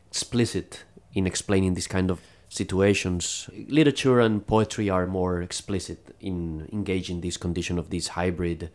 explicit 0.08 0.84
in 1.14 1.26
explaining 1.26 1.74
these 1.74 1.86
kind 1.86 2.10
of 2.10 2.20
situations. 2.48 3.50
Literature 3.68 4.20
and 4.20 4.46
poetry 4.46 4.88
are 4.88 5.06
more 5.06 5.42
explicit 5.42 6.14
in 6.20 6.68
engaging 6.72 7.20
this 7.20 7.36
condition 7.36 7.78
of 7.78 7.90
this 7.90 8.08
hybrid, 8.08 8.70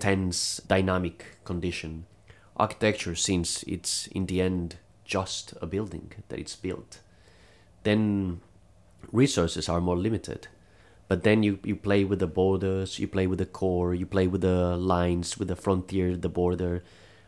tense, 0.00 0.60
dynamic 0.66 1.38
condition. 1.44 2.06
Architecture, 2.56 3.14
since 3.14 3.62
it's 3.64 4.06
in 4.08 4.26
the 4.26 4.40
end 4.40 4.76
just 5.04 5.54
a 5.60 5.66
building 5.66 6.12
that 6.28 6.38
it's 6.38 6.56
built, 6.56 7.00
then 7.82 8.40
resources 9.12 9.68
are 9.68 9.80
more 9.80 9.96
limited. 9.96 10.48
But 11.14 11.22
then 11.22 11.44
you, 11.44 11.60
you 11.62 11.76
play 11.76 12.02
with 12.02 12.18
the 12.18 12.26
borders, 12.26 12.98
you 12.98 13.06
play 13.06 13.28
with 13.28 13.38
the 13.38 13.46
core, 13.46 13.94
you 13.94 14.04
play 14.04 14.26
with 14.26 14.40
the 14.40 14.76
lines, 14.76 15.38
with 15.38 15.46
the 15.46 15.54
frontier, 15.54 16.16
the 16.16 16.28
border, 16.28 16.82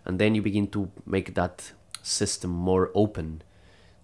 and 0.05 0.19
then 0.19 0.35
you 0.35 0.43
begin 0.43 0.66
to 0.73 0.90
make 1.07 1.37
that 1.37 1.71
system 2.02 2.50
more 2.50 2.90
open 2.97 3.43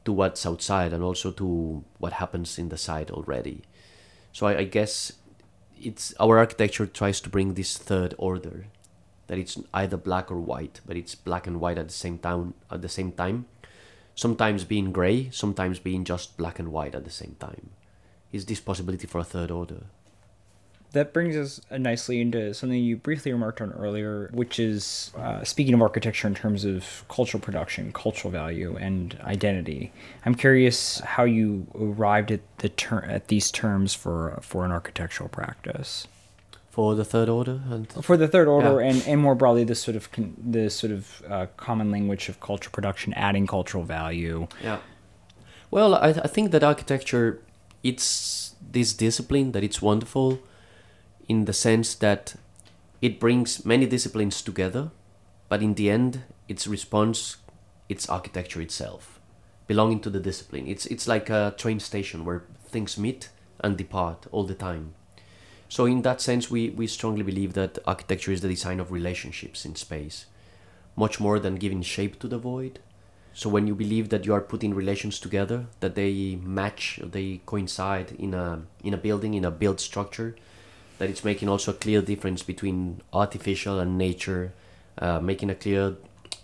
to 0.05 0.13
what's 0.13 0.47
outside 0.47 0.93
and 0.93 1.03
also 1.03 1.33
to 1.33 1.83
what 1.99 2.13
happens 2.13 2.61
in 2.61 2.69
the 2.69 2.79
side 2.79 3.11
already. 3.11 3.63
So 4.33 4.47
I, 4.47 4.59
I 4.59 4.65
guess 4.67 5.15
it's 5.77 6.15
our 6.21 6.39
architecture 6.39 6.87
tries 6.87 7.21
to 7.23 7.29
bring 7.29 7.55
this 7.55 7.77
third 7.77 8.15
order 8.19 8.67
that 9.27 9.37
it's 9.37 9.59
either 9.75 9.97
black 9.97 10.31
or 10.31 10.39
white, 10.39 10.81
but 10.87 10.97
it's 10.97 11.17
black 11.17 11.49
and 11.49 11.59
white 11.59 11.77
at 11.77 11.89
the 11.89 11.93
same 12.05 12.19
time 12.19 12.55
at 12.71 12.83
the 12.83 12.89
same 12.89 13.11
time. 13.11 13.47
Sometimes 14.15 14.63
being 14.63 14.93
gray, 14.93 15.31
sometimes 15.33 15.81
being 15.81 16.05
just 16.05 16.37
black 16.37 16.61
and 16.61 16.71
white 16.71 16.95
at 16.95 17.03
the 17.03 17.11
same 17.11 17.35
time. 17.41 17.71
Is 18.33 18.47
this 18.47 18.61
possibility 18.61 19.07
for 19.07 19.19
a 19.21 19.25
third 19.25 19.51
order? 19.51 19.83
That 20.93 21.15
brings 21.15 21.37
us 21.37 21.61
nicely 21.71 22.21
into 22.21 22.53
something 22.53 22.79
you 22.79 22.97
briefly 22.99 23.33
remarked 23.33 23.63
on 23.63 23.73
earlier, 23.73 24.29
which 24.35 24.59
is 24.59 25.11
uh, 25.17 25.43
speaking 25.43 25.73
of 25.73 25.81
architecture 25.81 26.29
in 26.29 26.35
terms 26.35 26.67
of 26.67 27.05
cultural 27.09 27.41
production, 27.41 27.93
cultural 27.93 28.31
value, 28.31 28.77
and 28.79 29.19
identity. 29.23 29.91
I'm 30.27 30.35
curious 30.35 31.01
how 31.01 31.25
you 31.25 31.67
arrived 31.75 32.31
at 32.31 32.41
the 32.59 32.69
ter- 32.69 33.05
at 33.05 33.29
these 33.29 33.51
terms 33.51 33.95
for 33.95 34.39
for 34.43 34.67
an 34.67 34.71
architectural 34.73 35.31
practice. 35.31 36.07
For 36.71 36.95
the 36.95 37.05
third 37.05 37.29
order 37.29 37.61
and 37.71 37.91
For 38.03 38.17
the 38.19 38.29
third 38.29 38.49
order, 38.49 38.81
yeah. 38.81 38.91
and, 38.91 39.07
and 39.07 39.21
more 39.21 39.35
broadly, 39.35 39.65
this 39.65 39.83
sort 39.83 39.97
of 39.97 40.11
con- 40.13 40.35
this 40.39 40.75
sort 40.75 40.93
of 40.93 41.23
uh, 41.29 41.47
common 41.57 41.91
language 41.91 42.29
of 42.31 42.41
cultural 42.41 42.73
production, 42.73 43.13
adding 43.15 43.47
cultural 43.47 43.85
value. 43.85 44.47
Yeah. 44.63 44.79
Well, 45.71 45.95
I, 45.95 46.09
I 46.09 46.29
think 46.29 46.51
that 46.53 46.63
architecture, 46.63 47.41
it's 47.83 48.55
this 48.71 48.93
discipline 48.93 49.53
that 49.53 49.65
it's 49.65 49.83
wonderful 49.83 50.41
in 51.29 51.45
the 51.45 51.53
sense 51.53 51.95
that 51.97 52.35
it 53.01 53.19
brings 53.19 53.65
many 53.65 53.87
disciplines 53.87 54.43
together, 54.43 54.91
but 55.49 55.63
in 55.63 55.75
the 55.75 55.91
end, 55.91 56.23
its 56.49 56.67
response, 56.67 57.39
it's 57.89 58.09
architecture 58.09 58.61
itself, 58.61 59.21
belonging 59.67 60.01
to 60.01 60.11
the 60.11 60.21
discipline. 60.21 60.67
It's 60.67 60.87
it's 60.87 61.09
like 61.09 61.29
a 61.29 61.55
train 61.57 61.81
station 61.81 62.25
where 62.25 62.45
things 62.65 62.97
meet 62.97 63.29
and 63.61 63.77
depart 63.77 64.27
all 64.31 64.45
the 64.45 64.55
time. 64.55 64.95
So 65.69 65.87
in 65.87 66.03
that 66.03 66.21
sense, 66.21 66.51
we, 66.51 66.69
we 66.69 66.87
strongly 66.87 67.23
believe 67.23 67.55
that 67.55 67.79
architecture 67.87 68.31
is 68.31 68.43
the 68.43 68.49
design 68.49 68.79
of 68.79 68.93
relationships 68.93 69.65
in 69.65 69.75
space, 69.75 70.27
much 70.97 71.19
more 71.19 71.39
than 71.39 71.55
giving 71.57 71.81
shape 71.81 72.19
to 72.21 72.29
the 72.29 72.37
void. 72.37 72.81
So 73.35 73.49
when 73.49 73.67
you 73.67 73.75
believe 73.75 74.11
that 74.11 74.27
you 74.27 74.35
are 74.35 74.41
putting 74.41 74.75
relations 74.75 75.19
together, 75.19 75.67
that 75.81 75.95
they 75.95 76.37
match, 76.43 77.01
they 77.03 77.41
coincide 77.47 78.13
in 78.19 78.35
a 78.35 78.63
in 78.85 78.93
a 78.93 78.99
building, 78.99 79.35
in 79.35 79.45
a 79.45 79.51
built 79.51 79.81
structure, 79.81 80.37
that 80.99 81.09
it's 81.09 81.25
making 81.25 81.49
also 81.49 81.71
a 81.73 81.75
clear 81.75 82.03
difference 82.03 82.43
between 82.43 83.01
artificial 83.13 83.81
and 83.81 83.97
nature, 83.97 84.53
uh, 84.99 85.19
making 85.21 85.51
a 85.51 85.55
clear 85.55 85.97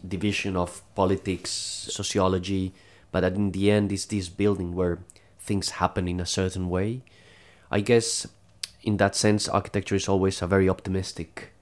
division 0.06 0.56
of 0.56 0.82
politics, 0.94 1.50
sociology, 1.50 2.72
but 3.12 3.20
that 3.20 3.34
in 3.34 3.52
the 3.52 3.70
end 3.70 3.92
is 3.92 4.06
this 4.06 4.28
building 4.28 4.74
where 4.74 4.98
things 5.38 5.70
happen 5.70 6.08
in 6.08 6.20
a 6.20 6.26
certain 6.26 6.70
way. 6.70 7.02
I 7.70 7.80
guess 7.80 8.26
in 8.82 8.96
that 8.96 9.14
sense, 9.14 9.48
architecture 9.48 9.96
is 9.96 10.08
always 10.08 10.40
a 10.40 10.46
very 10.46 10.68
optimistic 10.68 11.52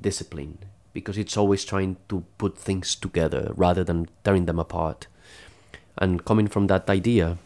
discipline 0.00 0.58
because 0.96 1.18
it's 1.18 1.36
always 1.36 1.62
trying 1.62 1.98
to 2.08 2.24
put 2.38 2.56
things 2.56 2.96
together 2.96 3.52
rather 3.54 3.84
than 3.84 4.08
tearing 4.24 4.46
them 4.46 4.58
apart. 4.58 5.06
And 5.98 6.24
coming 6.24 6.48
from 6.48 6.68
that 6.68 6.88
idea, 6.88 7.36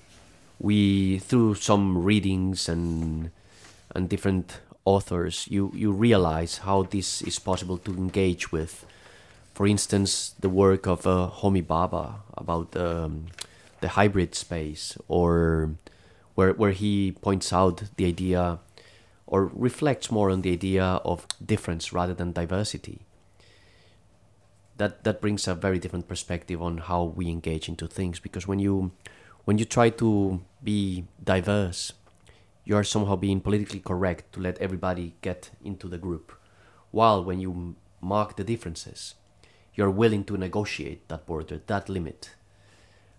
we 0.61 1.19
through 1.19 1.57
some 1.57 2.05
readings 2.05 2.69
and 2.69 3.33
and 3.93 4.09
different 4.09 4.61
authors, 4.85 5.49
you, 5.51 5.73
you 5.75 5.91
realize 5.91 6.59
how 6.59 6.85
this 6.85 7.23
is 7.23 7.41
possible 7.41 7.77
to 7.79 7.91
engage 7.91 8.53
with. 8.53 8.87
For 9.53 9.67
instance, 9.67 10.35
the 10.39 10.49
work 10.49 10.87
of 10.87 11.07
uh, 11.07 11.31
Homi 11.43 11.63
Bhabha 11.63 12.23
about 12.39 12.77
um, 12.77 13.27
the 13.81 13.89
hybrid 13.99 14.37
space, 14.37 14.97
or 15.09 15.75
where, 16.37 16.53
where 16.53 16.71
he 16.71 17.13
points 17.21 17.53
out 17.53 17.83
the 17.97 18.07
idea 18.07 18.61
or 19.27 19.51
reflects 19.55 20.11
more 20.11 20.31
on 20.31 20.43
the 20.43 20.53
idea 20.53 20.85
of 21.05 21.27
difference 21.45 21.93
rather 21.93 22.15
than 22.15 22.33
diversity. 22.33 23.07
That, 24.81 25.05
that 25.05 25.21
brings 25.21 25.47
a 25.47 25.55
very 25.55 25.79
different 25.79 26.09
perspective 26.09 26.63
on 26.63 26.79
how 26.79 27.05
we 27.05 27.29
engage 27.29 27.69
into 27.69 27.87
things 27.87 28.19
because 28.19 28.49
when 28.49 28.59
you 28.59 28.93
when 29.45 29.59
you 29.59 29.67
try 29.67 29.91
to 29.91 30.41
be 30.63 31.05
diverse 31.23 31.93
you 32.65 32.77
are 32.77 32.85
somehow 32.85 33.17
being 33.17 33.41
politically 33.41 33.81
correct 33.81 34.33
to 34.33 34.41
let 34.41 34.59
everybody 34.59 35.15
get 35.23 35.51
into 35.65 35.89
the 35.89 35.99
group. 35.99 36.33
While 36.93 37.25
when 37.25 37.41
you 37.41 37.75
mark 38.01 38.37
the 38.37 38.45
differences, 38.45 39.15
you're 39.75 39.91
willing 39.91 40.25
to 40.25 40.37
negotiate 40.37 41.09
that 41.09 41.27
border, 41.27 41.61
that 41.67 41.89
limit. 41.89 42.31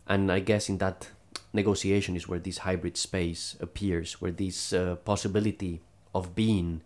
And 0.08 0.32
I 0.32 0.39
guess 0.39 0.70
in 0.70 0.77
that 0.77 1.10
negotiation 1.51 2.15
is 2.15 2.27
where 2.27 2.39
this 2.39 2.60
hybrid 2.60 2.98
space 2.98 3.58
appears, 3.60 4.22
where 4.22 4.32
this 4.32 4.74
uh, 4.74 4.96
possibility 5.03 5.82
of 6.13 6.36
being 6.36 6.82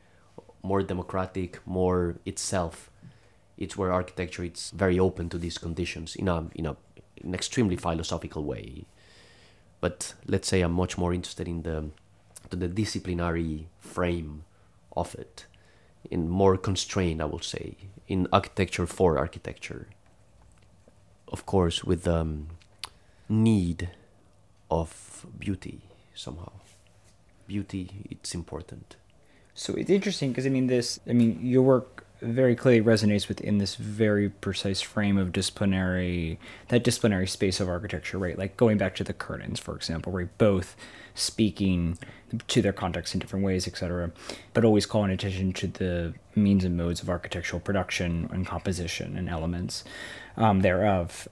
more 0.63 0.81
democratic, 0.81 1.59
more 1.67 2.15
itself, 2.25 2.89
it's 3.57 3.77
where 3.77 3.91
architecture 3.91 4.43
is 4.43 4.71
very 4.75 4.99
open 4.99 5.29
to 5.29 5.37
these 5.37 5.57
conditions 5.57 6.15
in 6.15 6.27
a 6.27 6.47
in 6.55 6.65
a 6.65 6.75
an 7.23 7.33
extremely 7.33 7.75
philosophical 7.75 8.43
way. 8.43 8.85
But 9.81 10.13
let's 10.27 10.47
say 10.47 10.61
I'm 10.61 10.73
much 10.73 10.97
more 10.97 11.13
interested 11.13 11.47
in 11.47 11.63
the 11.63 11.89
to 12.49 12.55
the 12.55 12.67
disciplinary 12.67 13.67
frame 13.79 14.43
of 14.95 15.15
it 15.15 15.45
in 16.11 16.29
more 16.29 16.55
constrained 16.55 17.19
i 17.19 17.25
would 17.25 17.43
say 17.43 17.75
in 18.07 18.27
architecture 18.31 18.85
for 18.85 19.17
architecture. 19.17 19.87
Of 21.27 21.45
course 21.45 21.83
with 21.83 22.03
the 22.03 22.17
um, 22.17 22.47
need 23.27 23.89
of 24.69 25.25
beauty 25.39 25.81
somehow. 26.13 26.51
Beauty 27.47 27.89
it's 28.09 28.35
important. 28.35 28.95
So 29.55 29.73
it's 29.73 29.89
interesting 29.89 30.29
because 30.29 30.45
i 30.45 30.49
mean 30.49 30.67
this 30.67 30.99
i 31.09 31.13
mean 31.13 31.39
your 31.41 31.63
work 31.63 32.04
very 32.25 32.55
clearly 32.55 32.81
resonates 32.81 33.27
within 33.27 33.57
this 33.57 33.75
very 33.75 34.29
precise 34.29 34.81
frame 34.81 35.17
of 35.17 35.31
disciplinary 35.31 36.39
that 36.69 36.83
disciplinary 36.83 37.27
space 37.27 37.59
of 37.59 37.69
architecture 37.69 38.17
right? 38.17 38.37
Like 38.37 38.57
going 38.57 38.77
back 38.77 38.95
to 38.95 39.03
the 39.03 39.13
curtains 39.13 39.59
for 39.59 39.75
example 39.75 40.11
right? 40.11 40.37
Both 40.37 40.75
speaking 41.13 41.97
to 42.47 42.61
their 42.61 42.73
context 42.73 43.13
in 43.13 43.19
different 43.19 43.45
ways 43.45 43.67
etc 43.67 44.11
but 44.53 44.65
always 44.65 44.85
calling 44.85 45.11
attention 45.11 45.53
to 45.53 45.67
the 45.67 46.13
means 46.35 46.65
and 46.65 46.75
modes 46.75 47.01
of 47.01 47.09
architectural 47.09 47.59
production 47.59 48.29
and 48.31 48.45
composition 48.45 49.17
and 49.17 49.29
elements 49.29 49.83
um, 50.37 50.61
thereof. 50.61 51.27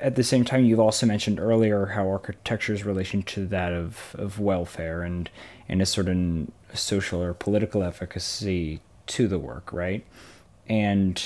At 0.00 0.16
the 0.16 0.24
same 0.24 0.44
time, 0.44 0.64
you've 0.64 0.80
also 0.80 1.06
mentioned 1.06 1.38
earlier 1.38 1.86
how 1.86 2.08
architecture's 2.08 2.84
relation 2.84 3.22
to 3.24 3.46
that 3.46 3.72
of, 3.72 4.16
of 4.18 4.40
welfare 4.40 5.02
and, 5.02 5.30
and 5.68 5.80
a 5.80 5.86
certain 5.86 6.50
social 6.74 7.22
or 7.22 7.32
political 7.32 7.84
efficacy 7.84 8.80
to 9.12 9.28
the 9.28 9.38
work, 9.38 9.72
right? 9.72 10.04
And 10.68 11.22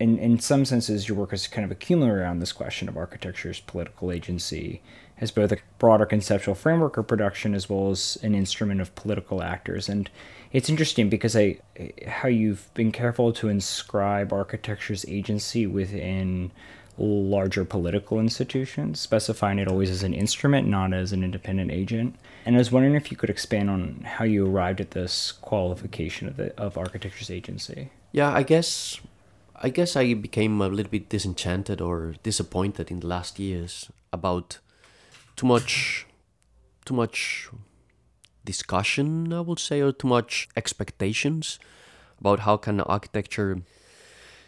in 0.00 0.18
in 0.18 0.38
some 0.38 0.64
senses, 0.64 1.08
your 1.08 1.16
work 1.16 1.32
is 1.32 1.46
kind 1.46 1.64
of 1.64 1.70
accumulated 1.70 2.18
around 2.18 2.40
this 2.40 2.52
question 2.52 2.88
of 2.88 2.96
architecture's 2.96 3.60
political 3.60 4.10
agency 4.10 4.82
as 5.20 5.30
both 5.30 5.52
a 5.52 5.58
broader 5.78 6.04
conceptual 6.06 6.56
framework 6.56 6.96
of 6.96 7.06
production 7.06 7.54
as 7.54 7.70
well 7.70 7.90
as 7.90 8.18
an 8.22 8.34
instrument 8.34 8.80
of 8.80 8.94
political 8.96 9.42
actors. 9.42 9.88
And 9.88 10.10
it's 10.52 10.68
interesting 10.68 11.08
because 11.08 11.36
I 11.36 11.58
how 12.06 12.28
you've 12.28 12.72
been 12.74 12.90
careful 12.90 13.32
to 13.34 13.48
inscribe 13.48 14.32
architecture's 14.32 15.04
agency 15.06 15.66
within 15.66 16.50
larger 16.96 17.64
political 17.64 18.20
institutions, 18.20 19.00
specifying 19.00 19.58
it 19.58 19.68
always 19.68 19.90
as 19.90 20.02
an 20.02 20.14
instrument, 20.14 20.68
not 20.68 20.92
as 20.92 21.12
an 21.12 21.24
independent 21.24 21.70
agent. 21.70 22.16
And 22.46 22.54
I 22.54 22.58
was 22.58 22.70
wondering 22.70 22.94
if 22.94 23.10
you 23.10 23.16
could 23.16 23.30
expand 23.30 23.68
on 23.70 24.02
how 24.04 24.24
you 24.24 24.46
arrived 24.46 24.80
at 24.80 24.92
this 24.92 25.32
qualification 25.32 26.28
of 26.28 26.36
the 26.36 26.56
of 26.58 26.78
architecture's 26.78 27.30
agency. 27.30 27.90
Yeah, 28.12 28.32
I 28.32 28.42
guess 28.42 29.00
I 29.56 29.70
guess 29.70 29.96
I 29.96 30.14
became 30.14 30.60
a 30.60 30.68
little 30.68 30.90
bit 30.90 31.08
disenchanted 31.08 31.80
or 31.80 32.14
disappointed 32.22 32.90
in 32.90 33.00
the 33.00 33.06
last 33.06 33.38
years 33.38 33.90
about 34.12 34.58
too 35.36 35.46
much 35.46 36.06
too 36.84 36.94
much 36.94 37.48
discussion, 38.44 39.32
I 39.32 39.40
would 39.40 39.58
say, 39.58 39.80
or 39.80 39.90
too 39.90 40.06
much 40.06 40.48
expectations 40.56 41.58
about 42.20 42.40
how 42.40 42.56
can 42.56 42.80
architecture 42.80 43.62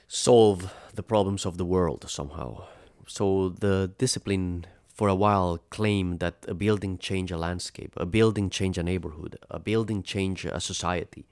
solve 0.06 0.72
the 0.96 1.02
problems 1.02 1.46
of 1.46 1.56
the 1.56 1.64
world 1.64 2.04
somehow. 2.08 2.64
So 3.06 3.50
the 3.50 3.92
discipline 3.98 4.66
for 4.92 5.08
a 5.08 5.14
while 5.14 5.58
claimed 5.70 6.20
that 6.20 6.44
a 6.48 6.54
building 6.54 6.98
change 6.98 7.30
a 7.30 7.36
landscape, 7.36 7.92
a 7.96 8.06
building 8.06 8.50
change 8.50 8.78
a 8.78 8.82
neighborhood, 8.82 9.38
a 9.50 9.58
building 9.58 10.02
change 10.02 10.44
a 10.44 10.60
society. 10.60 11.24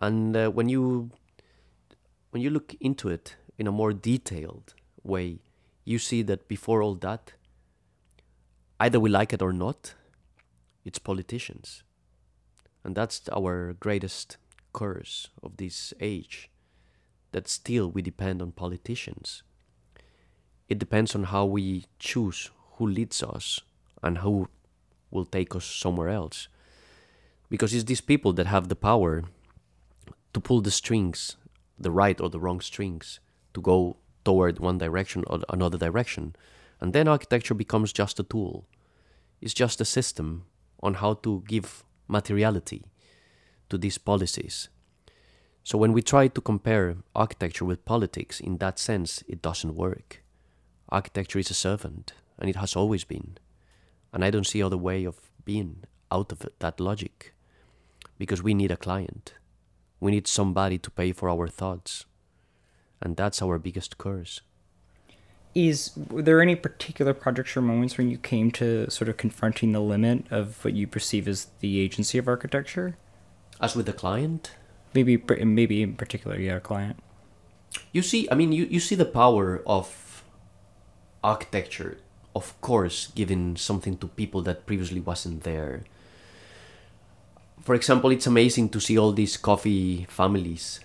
And 0.00 0.36
uh, 0.36 0.50
when 0.50 0.68
you 0.68 1.10
when 2.30 2.42
you 2.42 2.50
look 2.50 2.74
into 2.80 3.08
it 3.08 3.36
in 3.58 3.66
a 3.66 3.72
more 3.72 3.92
detailed 3.92 4.74
way, 5.02 5.38
you 5.84 5.98
see 5.98 6.22
that 6.22 6.48
before 6.48 6.82
all 6.82 6.94
that, 6.96 7.32
either 8.80 8.98
we 8.98 9.10
like 9.10 9.32
it 9.32 9.42
or 9.42 9.52
not, 9.52 9.94
it's 10.84 10.98
politicians. 10.98 11.82
And 12.84 12.96
that's 12.96 13.28
our 13.28 13.74
greatest 13.78 14.38
curse 14.72 15.28
of 15.42 15.58
this 15.58 15.92
age 16.00 16.50
that 17.32 17.48
still 17.48 17.90
we 17.90 18.02
depend 18.02 18.40
on 18.40 18.52
politicians. 18.52 19.42
It 20.68 20.78
depends 20.78 21.14
on 21.14 21.24
how 21.24 21.44
we 21.44 21.86
choose 21.98 22.50
who 22.76 22.86
leads 22.86 23.22
us 23.22 23.60
and 24.02 24.18
who 24.18 24.48
will 25.10 25.26
take 25.26 25.54
us 25.54 25.64
somewhere 25.64 26.08
else. 26.08 26.48
Because 27.50 27.74
it's 27.74 27.84
these 27.84 28.00
people 28.00 28.32
that 28.34 28.46
have 28.46 28.68
the 28.68 28.76
power 28.76 29.24
to 30.32 30.40
pull 30.40 30.62
the 30.62 30.70
strings, 30.70 31.36
the 31.78 31.90
right 31.90 32.18
or 32.20 32.30
the 32.30 32.40
wrong 32.40 32.60
strings, 32.60 33.20
to 33.52 33.60
go 33.60 33.96
toward 34.24 34.58
one 34.58 34.78
direction 34.78 35.24
or 35.26 35.40
another 35.50 35.76
direction. 35.76 36.34
And 36.80 36.92
then 36.92 37.08
architecture 37.08 37.54
becomes 37.54 37.92
just 37.92 38.18
a 38.18 38.22
tool. 38.22 38.64
It's 39.40 39.54
just 39.54 39.80
a 39.80 39.84
system 39.84 40.44
on 40.82 40.94
how 40.94 41.14
to 41.14 41.44
give 41.46 41.84
materiality 42.08 42.84
to 43.68 43.78
these 43.78 43.98
policies. 43.98 44.68
So 45.64 45.78
when 45.78 45.92
we 45.92 46.02
try 46.02 46.28
to 46.28 46.40
compare 46.40 46.96
architecture 47.14 47.64
with 47.64 47.84
politics 47.84 48.40
in 48.40 48.58
that 48.58 48.78
sense, 48.78 49.22
it 49.28 49.42
doesn't 49.42 49.76
work. 49.76 50.22
Architecture 50.88 51.38
is 51.38 51.50
a 51.50 51.54
servant, 51.54 52.12
and 52.38 52.50
it 52.50 52.56
has 52.56 52.74
always 52.74 53.04
been. 53.04 53.38
And 54.12 54.24
I 54.24 54.30
don't 54.30 54.46
see 54.46 54.62
other 54.62 54.76
way 54.76 55.04
of 55.04 55.30
being 55.44 55.84
out 56.10 56.32
of 56.32 56.46
that 56.58 56.80
logic. 56.80 57.32
Because 58.18 58.42
we 58.42 58.54
need 58.54 58.70
a 58.70 58.76
client. 58.76 59.34
We 60.00 60.10
need 60.10 60.26
somebody 60.26 60.78
to 60.78 60.90
pay 60.90 61.12
for 61.12 61.30
our 61.30 61.48
thoughts. 61.48 62.06
And 63.00 63.16
that's 63.16 63.40
our 63.40 63.58
biggest 63.58 63.98
curse. 63.98 64.40
Is 65.54 65.92
were 66.10 66.22
there 66.22 66.40
any 66.40 66.56
particular 66.56 67.14
projects 67.14 67.56
or 67.56 67.62
moments 67.62 67.98
when 67.98 68.10
you 68.10 68.16
came 68.16 68.50
to 68.52 68.90
sort 68.90 69.08
of 69.08 69.16
confronting 69.16 69.72
the 69.72 69.80
limit 69.80 70.24
of 70.30 70.64
what 70.64 70.74
you 70.74 70.86
perceive 70.86 71.28
as 71.28 71.48
the 71.60 71.78
agency 71.78 72.18
of 72.18 72.26
architecture? 72.26 72.96
As 73.60 73.76
with 73.76 73.86
the 73.86 73.92
client, 73.92 74.52
maybe 74.94 75.22
maybe 75.44 75.82
in 75.82 75.94
particular 75.94 76.38
yeah 76.38 76.58
client. 76.58 76.96
You 77.92 78.02
see 78.02 78.28
i 78.30 78.34
mean 78.34 78.52
you, 78.52 78.64
you 78.64 78.80
see 78.80 78.94
the 78.94 79.04
power 79.06 79.62
of 79.66 80.22
architecture 81.22 81.98
of 82.34 82.58
course 82.60 83.12
giving 83.14 83.56
something 83.56 83.96
to 83.98 84.08
people 84.08 84.42
that 84.42 84.66
previously 84.66 85.00
wasn't 85.00 85.42
there. 85.42 85.84
For 87.60 87.74
example 87.74 88.10
it's 88.10 88.26
amazing 88.26 88.70
to 88.70 88.80
see 88.80 88.98
all 88.98 89.12
these 89.12 89.36
coffee 89.36 90.06
families 90.08 90.80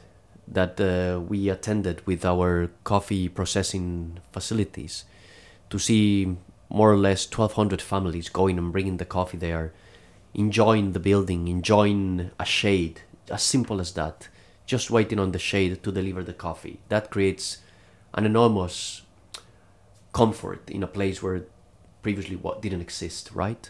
that 0.48 0.80
uh, 0.80 1.20
we 1.20 1.50
attended 1.50 2.06
with 2.08 2.24
our 2.24 2.70
coffee 2.84 3.28
processing 3.28 4.20
facilities 4.32 5.04
to 5.70 5.78
see 5.78 6.38
more 6.70 6.92
or 6.92 6.98
less 6.98 7.26
1200 7.26 7.82
families 7.82 8.30
going 8.30 8.58
and 8.58 8.72
bringing 8.72 8.98
the 8.98 9.06
coffee 9.06 9.38
there 9.38 9.74
enjoying 10.34 10.94
the 10.94 11.00
building 11.00 11.48
enjoying 11.48 12.32
a 12.40 12.46
shade 12.46 13.02
as 13.30 13.44
simple 13.44 13.80
as 13.80 13.94
that. 13.94 14.28
Just 14.66 14.92
waiting 14.92 15.20
on 15.20 15.32
the 15.32 15.40
shade 15.40 15.82
to 15.84 15.92
deliver 15.92 16.24
the 16.24 16.34
coffee. 16.34 16.80
That 16.90 17.10
creates 17.10 17.60
an 18.14 18.26
enormous 18.26 19.04
comfort 20.14 20.70
in 20.70 20.84
a 20.84 20.88
place 20.88 21.22
where 21.22 21.46
previously 22.02 22.36
what 22.36 22.62
didn't 22.62 22.82
exist, 22.82 23.32
right? 23.34 23.70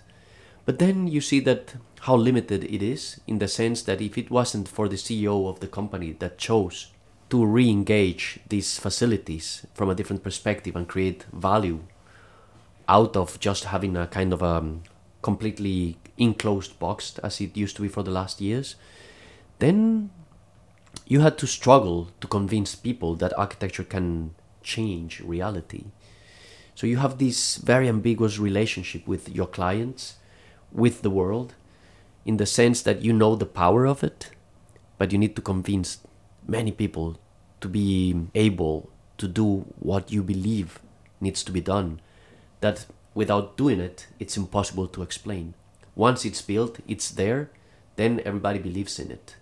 But 0.65 0.79
then 0.79 1.07
you 1.07 1.21
see 1.21 1.39
that 1.41 1.75
how 2.01 2.15
limited 2.15 2.63
it 2.63 2.83
is 2.83 3.19
in 3.25 3.39
the 3.39 3.47
sense 3.47 3.81
that 3.83 4.01
if 4.01 4.17
it 4.17 4.29
wasn't 4.29 4.67
for 4.67 4.87
the 4.87 4.95
CEO 4.95 5.49
of 5.49 5.59
the 5.59 5.67
company 5.67 6.11
that 6.19 6.37
chose 6.37 6.91
to 7.29 7.45
re-engage 7.45 8.39
these 8.47 8.77
facilities 8.77 9.65
from 9.73 9.89
a 9.89 9.95
different 9.95 10.23
perspective 10.23 10.75
and 10.75 10.87
create 10.87 11.25
value 11.33 11.79
out 12.87 13.15
of 13.17 13.39
just 13.39 13.65
having 13.65 13.97
a 13.97 14.07
kind 14.07 14.31
of 14.31 14.41
a 14.41 14.63
completely 15.21 15.97
enclosed 16.17 16.79
box 16.79 17.19
as 17.19 17.41
it 17.41 17.57
used 17.57 17.75
to 17.75 17.81
be 17.81 17.87
for 17.87 18.03
the 18.03 18.11
last 18.11 18.39
years 18.39 18.75
then 19.59 20.09
you 21.07 21.21
had 21.21 21.37
to 21.37 21.47
struggle 21.47 22.09
to 22.21 22.27
convince 22.27 22.75
people 22.75 23.15
that 23.15 23.37
architecture 23.37 23.83
can 23.83 24.35
change 24.61 25.21
reality. 25.21 25.85
So 26.75 26.85
you 26.85 26.97
have 26.97 27.17
this 27.17 27.57
very 27.57 27.87
ambiguous 27.87 28.37
relationship 28.37 29.07
with 29.07 29.29
your 29.29 29.47
clients, 29.47 30.17
with 30.71 31.01
the 31.01 31.09
world, 31.09 31.55
in 32.25 32.37
the 32.37 32.45
sense 32.45 32.81
that 32.81 33.01
you 33.01 33.13
know 33.13 33.35
the 33.35 33.45
power 33.45 33.87
of 33.87 34.03
it, 34.03 34.29
but 34.97 35.11
you 35.11 35.17
need 35.17 35.35
to 35.37 35.41
convince 35.41 35.99
many 36.45 36.71
people 36.71 37.17
to 37.61 37.69
be 37.69 38.27
able 38.35 38.89
to 39.17 39.27
do 39.27 39.65
what 39.79 40.11
you 40.11 40.21
believe 40.21 40.79
needs 41.19 41.43
to 41.43 41.51
be 41.51 41.61
done. 41.61 41.99
That 42.59 42.85
without 43.15 43.57
doing 43.57 43.79
it, 43.79 44.07
it's 44.19 44.37
impossible 44.37 44.87
to 44.89 45.01
explain. 45.01 45.55
Once 45.95 46.25
it's 46.25 46.41
built, 46.41 46.79
it's 46.87 47.09
there, 47.09 47.49
then 47.95 48.21
everybody 48.25 48.59
believes 48.59 48.99
in 48.99 49.09
it 49.09 49.35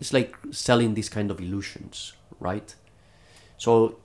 it's 0.00 0.12
like 0.12 0.36
selling 0.50 0.94
these 0.94 1.08
kind 1.08 1.30
of 1.30 1.40
illusions, 1.40 2.14
right? 2.38 2.74
So 3.56 3.98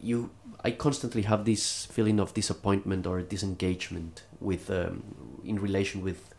you, 0.00 0.30
I 0.64 0.72
constantly 0.72 1.22
have 1.22 1.44
this 1.44 1.86
feeling 1.86 2.20
of 2.20 2.34
disappointment 2.34 3.06
or 3.06 3.22
disengagement 3.22 4.24
with, 4.40 4.70
um, 4.70 5.40
in 5.44 5.58
relation 5.58 6.02
with 6.02 6.32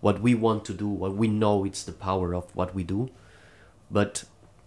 what 0.00 0.20
we 0.20 0.34
want 0.34 0.64
to 0.66 0.74
do, 0.74 0.88
what 0.88 1.14
we 1.14 1.28
know 1.28 1.64
it's 1.64 1.84
the 1.84 1.92
power 1.92 2.34
of 2.34 2.54
what 2.56 2.74
we 2.74 2.82
do, 2.82 3.10
but 3.90 4.24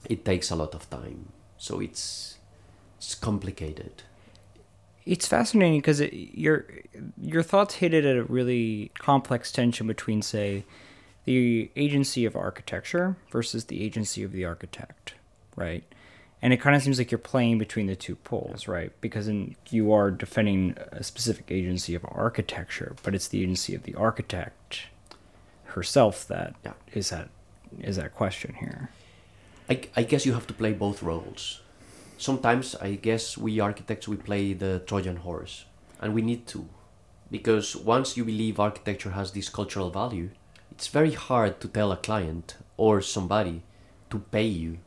it 0.10 0.24
takes 0.24 0.50
a 0.50 0.56
lot 0.56 0.74
of 0.74 0.90
time. 0.90 1.30
So 1.58 1.80
it's 1.80 2.38
it's 2.98 3.16
complicated. 3.16 4.04
It's 5.06 5.28
fascinating 5.28 5.80
because 5.80 6.00
it, 6.00 6.14
your 6.14 6.66
your 7.22 7.44
thoughts 7.44 7.76
hit 7.76 7.94
it 7.94 8.06
at 8.06 8.18
a 8.18 8.24
really 8.24 8.92
complex 8.98 9.52
tension 9.52 9.88
between, 9.88 10.22
say, 10.22 10.66
the 11.26 11.72
agency 11.76 12.26
of 12.26 12.36
architecture 12.36 13.18
versus 13.32 13.66
the 13.66 13.84
agency 13.84 14.24
of 14.24 14.32
the 14.32 14.46
architect, 14.46 15.16
right? 15.56 15.84
And 16.42 16.54
it 16.54 16.58
kind 16.58 16.76
of 16.76 16.84
seems 16.84 17.00
like 17.00 17.12
you're 17.12 17.18
playing 17.18 17.58
between 17.58 17.88
the 17.88 17.96
two 17.96 18.16
poles, 18.18 18.68
right? 18.68 18.92
Because 19.02 19.28
in, 19.28 19.56
you 19.70 19.92
are 19.92 20.12
defending 20.12 20.78
a 20.92 21.04
specific 21.04 21.46
agency 21.50 21.96
of 21.96 22.06
architecture, 22.08 22.96
but 23.04 23.16
it's 23.16 23.28
the 23.28 23.42
agency 23.42 23.74
of 23.74 23.84
the 23.84 23.96
architect 23.96 24.82
herself 25.64 26.28
that 26.28 26.56
yeah. 26.64 26.74
is 26.94 27.10
that 27.10 27.30
is 27.82 27.98
that 27.98 28.14
question 28.14 28.56
here. 28.60 28.90
I, 29.70 29.82
I 29.96 30.04
guess 30.04 30.26
you 30.26 30.34
have 30.34 30.48
to 30.48 30.54
play 30.54 30.72
both 30.72 31.02
roles. 31.02 31.62
Sometimes 32.18 32.76
I 32.76 32.94
guess 32.94 33.38
we 33.38 33.60
architects 33.60 34.08
we 34.08 34.16
play 34.16 34.54
the 34.54 34.84
Trojan 34.86 35.18
horse, 35.18 35.66
and 36.00 36.14
we 36.14 36.22
need 36.22 36.48
to, 36.48 36.70
because 37.32 37.76
once 37.76 38.16
you 38.16 38.24
believe 38.24 38.60
architecture 38.60 39.10
has 39.12 39.32
this 39.32 39.50
cultural 39.50 39.90
value, 39.90 40.30
it's 40.76 40.88
very 40.88 41.14
hard 41.14 41.62
to 41.62 41.68
tell 41.70 41.92
a 41.92 41.98
client 41.98 42.56
or 42.76 43.02
somebody 43.02 43.64
to 44.10 44.20
pay 44.20 44.46
you 44.46 44.78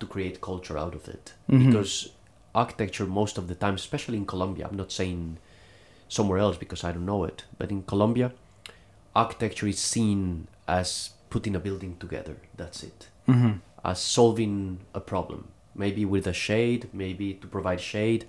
to 0.00 0.06
create 0.06 0.40
culture 0.40 0.78
out 0.78 0.94
of 0.94 1.08
it 1.08 1.34
mm-hmm. 1.50 1.66
because 1.66 2.10
architecture 2.54 3.06
most 3.06 3.36
of 3.36 3.48
the 3.48 3.54
time 3.54 3.74
especially 3.74 4.16
in 4.16 4.24
colombia 4.24 4.66
i'm 4.66 4.76
not 4.76 4.90
saying 4.90 5.36
somewhere 6.08 6.38
else 6.38 6.56
because 6.56 6.82
i 6.84 6.90
don't 6.90 7.04
know 7.04 7.24
it 7.24 7.44
but 7.58 7.70
in 7.70 7.82
colombia 7.82 8.32
architecture 9.14 9.66
is 9.66 9.78
seen 9.78 10.46
as 10.66 11.10
putting 11.28 11.54
a 11.54 11.60
building 11.60 11.96
together 11.98 12.36
that's 12.56 12.82
it 12.82 13.08
mm-hmm. 13.28 13.52
as 13.84 14.00
solving 14.00 14.78
a 14.94 15.00
problem 15.00 15.48
maybe 15.74 16.04
with 16.04 16.26
a 16.26 16.32
shade 16.32 16.88
maybe 16.92 17.34
to 17.34 17.46
provide 17.46 17.80
shade 17.80 18.24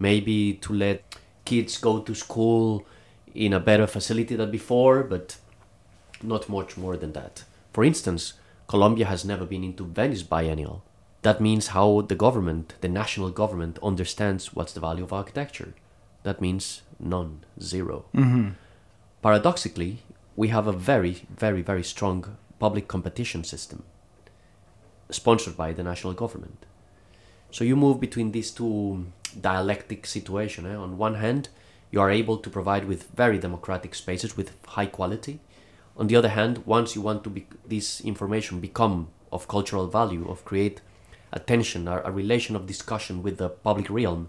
maybe 0.00 0.54
to 0.54 0.72
let 0.72 1.16
kids 1.44 1.78
go 1.78 2.00
to 2.00 2.14
school 2.14 2.84
in 3.34 3.52
a 3.52 3.60
better 3.60 3.86
facility 3.86 4.34
than 4.34 4.50
before 4.50 5.04
but 5.04 5.36
not 6.22 6.48
much 6.48 6.76
more 6.76 6.96
than 6.96 7.12
that. 7.12 7.44
For 7.72 7.84
instance, 7.84 8.34
Colombia 8.66 9.06
has 9.06 9.24
never 9.24 9.44
been 9.44 9.64
into 9.64 9.84
Venice 9.84 10.22
Biennial. 10.22 10.82
That 11.22 11.40
means 11.40 11.68
how 11.68 12.02
the 12.02 12.14
government, 12.14 12.74
the 12.80 12.88
national 12.88 13.30
government, 13.30 13.78
understands 13.82 14.54
what's 14.54 14.72
the 14.72 14.80
value 14.80 15.04
of 15.04 15.12
architecture. 15.12 15.74
That 16.22 16.40
means 16.40 16.82
none, 16.98 17.44
0 17.60 18.04
mm-hmm. 18.14 18.50
Paradoxically, 19.22 19.98
we 20.36 20.48
have 20.48 20.66
a 20.66 20.72
very, 20.72 21.22
very, 21.36 21.62
very 21.62 21.82
strong 21.82 22.36
public 22.58 22.88
competition 22.88 23.44
system 23.44 23.82
sponsored 25.10 25.56
by 25.56 25.72
the 25.72 25.82
national 25.82 26.14
government. 26.14 26.64
So 27.50 27.64
you 27.64 27.76
move 27.76 28.00
between 28.00 28.32
these 28.32 28.50
two 28.50 29.06
dialectic 29.38 30.06
situation. 30.06 30.66
Eh? 30.66 30.74
On 30.74 30.96
one 30.96 31.16
hand, 31.16 31.48
you 31.90 32.00
are 32.00 32.10
able 32.10 32.38
to 32.38 32.48
provide 32.48 32.84
with 32.86 33.10
very 33.10 33.38
democratic 33.38 33.94
spaces 33.94 34.36
with 34.36 34.52
high 34.68 34.86
quality, 34.86 35.40
on 35.96 36.06
the 36.06 36.16
other 36.16 36.28
hand, 36.28 36.64
once 36.66 36.94
you 36.94 37.02
want 37.02 37.24
to 37.24 37.30
be 37.30 37.46
this 37.66 38.00
information 38.00 38.60
become 38.60 39.08
of 39.32 39.48
cultural 39.48 39.86
value, 39.86 40.28
of 40.28 40.44
create 40.44 40.80
a 41.32 41.38
tension, 41.38 41.86
a, 41.86 42.02
a 42.04 42.10
relation 42.10 42.56
of 42.56 42.66
discussion 42.66 43.22
with 43.22 43.38
the 43.38 43.48
public 43.48 43.88
realm, 43.90 44.28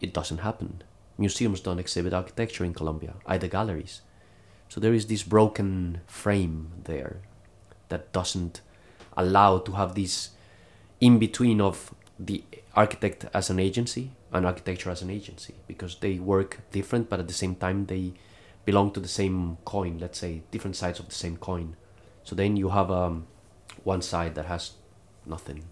it 0.00 0.12
doesn't 0.12 0.38
happen. 0.38 0.82
Museums 1.18 1.60
don't 1.60 1.78
exhibit 1.78 2.12
architecture 2.12 2.64
in 2.64 2.74
Colombia, 2.74 3.14
either 3.26 3.48
galleries. 3.48 4.02
So 4.68 4.80
there 4.80 4.92
is 4.92 5.06
this 5.06 5.22
broken 5.22 6.00
frame 6.06 6.72
there 6.84 7.22
that 7.88 8.12
doesn't 8.12 8.60
allow 9.16 9.58
to 9.58 9.72
have 9.72 9.94
this 9.94 10.30
in 11.00 11.18
between 11.18 11.60
of 11.60 11.94
the 12.18 12.44
architect 12.74 13.26
as 13.32 13.50
an 13.50 13.58
agency 13.58 14.10
and 14.32 14.44
architecture 14.44 14.90
as 14.90 15.02
an 15.02 15.10
agency 15.10 15.54
because 15.66 15.96
they 15.96 16.18
work 16.18 16.60
different 16.72 17.08
but 17.08 17.20
at 17.20 17.28
the 17.28 17.34
same 17.34 17.54
time 17.54 17.86
they 17.86 18.12
belong 18.66 18.90
to 18.90 19.00
the 19.00 19.08
same 19.08 19.56
coin 19.64 19.96
let's 19.98 20.18
say 20.18 20.42
different 20.50 20.76
sides 20.76 21.00
of 21.00 21.08
the 21.08 21.14
same 21.14 21.38
coin 21.38 21.74
so 22.22 22.36
then 22.36 22.56
you 22.56 22.68
have 22.68 22.90
um, 22.90 23.26
one 23.84 24.02
side 24.02 24.34
that 24.34 24.44
has 24.44 24.72
nothing 25.24 25.64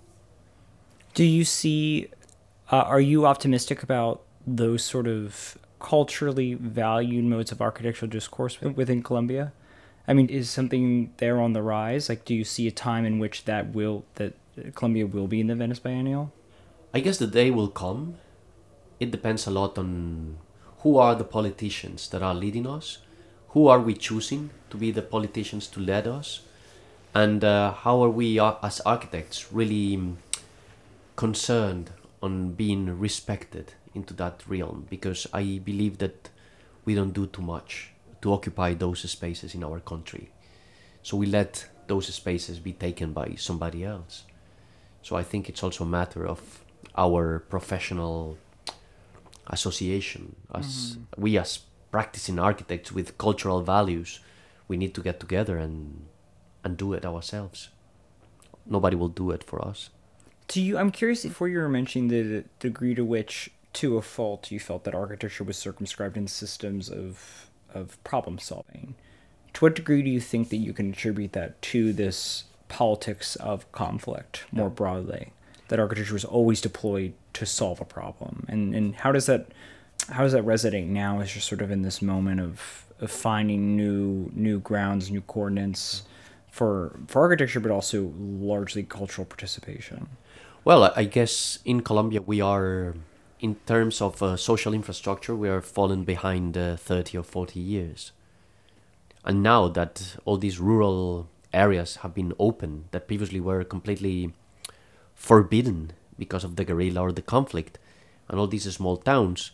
do 1.13 1.25
you 1.25 1.45
see 1.45 2.09
uh, 2.73 2.77
are 2.77 3.01
you 3.01 3.27
optimistic 3.27 3.83
about 3.83 4.23
those 4.47 4.83
sort 4.83 5.07
of 5.07 5.59
culturally 5.79 6.55
valued 6.55 7.25
modes 7.25 7.53
of 7.53 7.61
architectural 7.61 8.11
discourse 8.11 8.61
within 8.61 9.03
Colombia? 9.03 9.53
I 10.09 10.15
mean, 10.15 10.29
is 10.29 10.51
something 10.51 11.13
there 11.19 11.41
on 11.41 11.53
the 11.53 11.63
rise? 11.63 12.09
Like, 12.09 12.25
do 12.25 12.35
you 12.35 12.45
see 12.45 12.67
a 12.67 12.71
time 12.71 13.05
in 13.05 13.19
which 13.19 13.45
that 13.45 13.75
will 13.75 14.05
that 14.15 14.35
Colombia 14.75 15.07
will 15.07 15.27
be 15.27 15.41
in 15.41 15.47
the 15.47 15.55
Venice 15.55 15.79
Biennial? 15.79 16.33
I 16.93 17.01
guess 17.01 17.19
the 17.19 17.27
day 17.27 17.51
will 17.51 17.69
come. 17.69 18.17
It 19.01 19.11
depends 19.11 19.47
a 19.47 19.51
lot 19.51 19.77
on 19.77 20.39
who 20.85 20.99
are 20.99 21.15
the 21.15 21.25
politicians 21.25 22.09
that 22.11 22.23
are 22.23 22.35
leading 22.35 22.67
us, 22.67 22.99
who 23.49 23.69
are 23.69 23.81
we 23.81 23.95
choosing 23.95 24.51
to 24.69 24.77
be 24.77 24.91
the 24.91 25.03
politicians 25.03 25.67
to 25.67 25.81
lead 25.81 26.07
us, 26.07 26.43
and 27.15 27.43
uh, 27.43 27.73
how 27.73 28.03
are 28.05 28.11
we 28.11 28.39
uh, 28.39 28.55
as 28.63 28.81
architects 28.81 29.51
really 29.51 30.15
concerned 31.17 31.91
on 32.23 32.53
being 32.53 32.99
respected 32.99 33.73
into 33.95 34.13
that 34.13 34.43
realm 34.47 34.87
because 34.91 35.27
I 35.33 35.61
believe 35.65 35.99
that 35.99 36.29
we 36.85 36.95
don't 36.95 37.15
do 37.15 37.27
too 37.27 37.43
much 37.43 37.93
to 38.21 38.33
occupy 38.33 38.75
those 38.75 39.09
spaces 39.11 39.55
in 39.55 39.65
our 39.65 39.81
country. 39.81 40.31
So 41.03 41.17
we 41.17 41.27
let 41.27 41.67
those 41.87 42.13
spaces 42.13 42.59
be 42.59 42.75
taken 42.75 43.13
by 43.13 43.37
somebody 43.37 43.85
else. 43.85 44.25
So 45.03 45.17
I 45.17 45.23
think 45.23 45.49
it's 45.49 45.63
also 45.63 45.85
a 45.85 45.87
matter 45.87 46.27
of 46.27 46.63
our 46.97 47.39
professional 47.39 48.37
association 49.49 50.37
as 50.55 50.67
mm-hmm. 50.67 51.23
we 51.23 51.39
as 51.39 51.61
practicing 51.91 52.39
architects 52.39 52.91
with 52.93 53.19
cultural 53.19 53.63
values 53.63 54.21
we 54.69 54.77
need 54.77 54.95
to 54.95 55.03
get 55.03 55.21
together 55.21 55.57
and 55.59 56.07
and 56.65 56.77
do 56.77 56.93
it 56.93 57.05
ourselves 57.05 57.69
nobody 58.67 58.97
will 58.97 59.09
do 59.09 59.31
it 59.31 59.45
for 59.45 59.63
us 59.65 59.91
do 60.49 60.61
you 60.61 60.79
i'm 60.79 60.91
curious 60.91 61.23
before 61.23 61.49
you 61.49 61.59
were 61.59 61.69
mentioning 61.69 62.09
the 62.09 62.45
degree 62.59 62.95
to 62.95 63.05
which 63.05 63.51
to 63.75 63.99
a 63.99 64.03
fault, 64.03 64.51
you 64.51 64.59
felt 64.59 64.85
that 64.85 64.95
architecture 64.95 65.45
was 65.45 65.59
circumscribed 65.59 66.17
in 66.17 66.27
systems 66.27 66.89
of 66.89 67.51
of 67.75 68.03
problem 68.05 68.39
solving. 68.39 68.95
To 69.55 69.65
what 69.65 69.75
degree 69.75 70.01
do 70.03 70.11
you 70.11 70.21
think 70.21 70.49
that 70.51 70.59
you 70.59 70.73
can 70.73 70.91
attribute 70.91 71.33
that 71.33 71.61
to 71.63 71.93
this 71.93 72.45
politics 72.69 73.35
of 73.37 73.71
conflict 73.73 74.45
more 74.53 74.69
yeah. 74.69 74.75
broadly? 74.75 75.33
That 75.69 75.79
architecture 75.79 76.13
was 76.13 76.25
always 76.25 76.61
deployed 76.61 77.15
to 77.35 77.47
solve 77.47 77.81
a 77.81 77.85
problem, 77.85 78.45
and 78.49 78.75
and 78.75 78.95
how 78.97 79.13
does 79.13 79.27
that 79.27 79.49
how 80.11 80.23
does 80.23 80.33
that 80.33 80.45
resonate 80.45 80.89
now 80.89 81.21
as 81.21 81.35
you're 81.35 81.43
sort 81.43 81.63
of 81.63 81.71
in 81.71 81.83
this 81.83 82.03
moment 82.03 82.41
of, 82.41 82.85
of 83.01 83.11
finding 83.11 83.77
new 83.77 84.31
new 84.35 84.61
grounds, 84.61 85.11
new 85.11 85.23
coordinates 85.23 86.03
for 86.51 86.99
for 87.07 87.23
architecture, 87.23 87.61
but 87.61 87.71
also 87.71 88.13
largely 88.19 88.83
cultural 88.83 89.25
participation? 89.25 90.09
Well, 90.65 90.93
I 90.97 91.05
guess 91.05 91.59
in 91.65 91.83
Colombia 91.83 92.21
we 92.23 92.41
are 92.41 92.95
in 93.41 93.57
terms 93.67 94.01
of 94.01 94.23
uh, 94.23 94.37
social 94.37 94.73
infrastructure, 94.73 95.35
we 95.37 95.51
are 95.51 95.61
falling 95.61 96.05
behind 96.05 96.57
uh, 96.57 96.77
30 96.77 97.19
or 97.19 97.23
40 97.23 97.61
years. 97.61 98.13
And 99.25 99.43
now 99.43 99.69
that 99.69 100.17
all 100.25 100.39
these 100.39 100.59
rural 100.59 101.29
areas 101.53 101.97
have 101.97 102.15
been 102.15 102.33
opened 102.39 102.85
that 102.93 103.07
previously 103.07 103.41
were 103.41 103.63
completely 103.63 104.33
forbidden 105.15 105.93
because 106.19 106.45
of 106.45 106.57
the 106.57 106.65
guerrilla 106.65 107.01
or 107.01 107.13
the 107.13 107.23
conflict, 107.23 107.79
and 108.29 108.39
all 108.39 108.47
these 108.47 108.73
small 108.73 108.97
towns, 108.97 109.53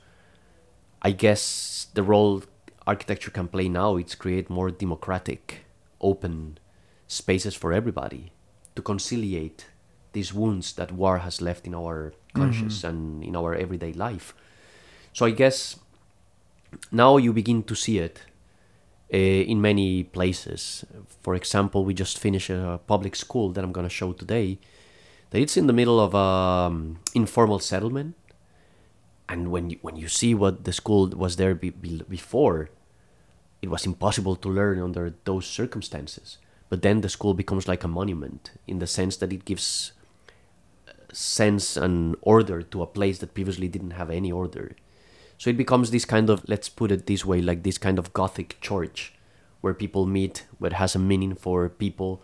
I 1.03 1.13
guess 1.13 1.87
the 1.95 2.03
role 2.03 2.43
architecture 2.87 3.31
can 3.31 3.49
play 3.49 3.69
now 3.69 3.97
is 3.97 4.15
create 4.15 4.51
more 4.51 4.71
democratic, 4.71 5.65
open 6.01 6.59
spaces 7.07 7.55
for 7.55 7.73
everybody 7.73 8.33
to 8.77 8.83
conciliate 8.83 9.67
these 10.13 10.35
wounds 10.35 10.73
that 10.75 10.93
war 10.93 11.19
has 11.19 11.41
left 11.41 11.67
in 11.67 11.75
our 11.75 12.13
conscious 12.35 12.79
mm-hmm. 12.79 12.89
and 12.89 13.25
in 13.25 13.37
our 13.37 13.55
everyday 13.55 13.93
life. 13.93 14.35
So 15.13 15.27
I 15.27 15.31
guess 15.31 15.79
now 16.91 17.17
you 17.17 17.33
begin 17.33 17.63
to 17.65 17.75
see 17.75 17.99
it 17.99 18.23
uh, 19.13 19.17
in 19.17 19.61
many 19.61 20.05
places. 20.05 20.85
For 21.21 21.35
example, 21.35 21.85
we 21.85 21.95
just 21.95 22.19
finished 22.19 22.51
a 22.51 22.81
public 22.87 23.17
school 23.17 23.51
that 23.51 23.65
I'm 23.65 23.73
going 23.73 23.89
to 23.89 23.95
show 23.95 24.13
today. 24.13 24.59
That 25.31 25.41
it's 25.41 25.57
in 25.57 25.67
the 25.67 25.73
middle 25.73 26.01
of 26.01 26.15
an 26.15 26.73
um, 26.73 26.99
informal 27.15 27.61
settlement, 27.61 28.17
and 29.29 29.51
when 29.51 29.71
you, 29.71 29.79
when 29.81 29.97
you 29.97 30.09
see 30.09 30.35
what 30.35 30.65
the 30.65 30.73
school 30.73 31.09
was 31.09 31.37
there 31.37 31.55
be, 31.55 31.71
be, 31.71 32.03
before, 32.09 32.71
it 33.63 33.71
was 33.71 33.87
impossible 33.87 34.35
to 34.37 34.49
learn 34.49 34.81
under 34.81 35.15
those 35.25 35.47
circumstances. 35.47 36.39
But 36.69 36.83
then 36.83 37.01
the 37.01 37.09
school 37.09 37.35
becomes 37.35 37.69
like 37.69 37.85
a 37.85 37.89
monument 37.89 38.53
in 38.67 38.79
the 38.79 38.87
sense 38.87 39.17
that 39.19 39.33
it 39.33 39.45
gives 39.45 39.93
sense 41.13 41.77
and 41.77 42.17
order 42.23 42.63
to 42.63 42.83
a 42.83 42.87
place 42.87 43.19
that 43.19 43.35
previously 43.35 43.69
didn't 43.69 43.93
have 43.93 44.11
any 44.11 44.33
order. 44.33 44.77
So 45.39 45.51
it 45.51 45.57
becomes 45.57 45.91
this 45.91 46.05
kind 46.05 46.31
of, 46.31 46.49
let's 46.49 46.69
put 46.69 46.93
it 46.93 47.07
this 47.07 47.25
way, 47.25 47.41
like 47.41 47.63
this 47.63 47.79
kind 47.79 47.99
of 47.99 48.13
Gothic 48.13 48.61
church 48.61 49.15
where 49.61 49.75
people 49.75 50.07
meet, 50.07 50.47
it 50.63 50.73
has 50.75 50.95
a 50.95 50.99
meaning 50.99 51.35
for 51.35 51.69
people, 51.69 52.23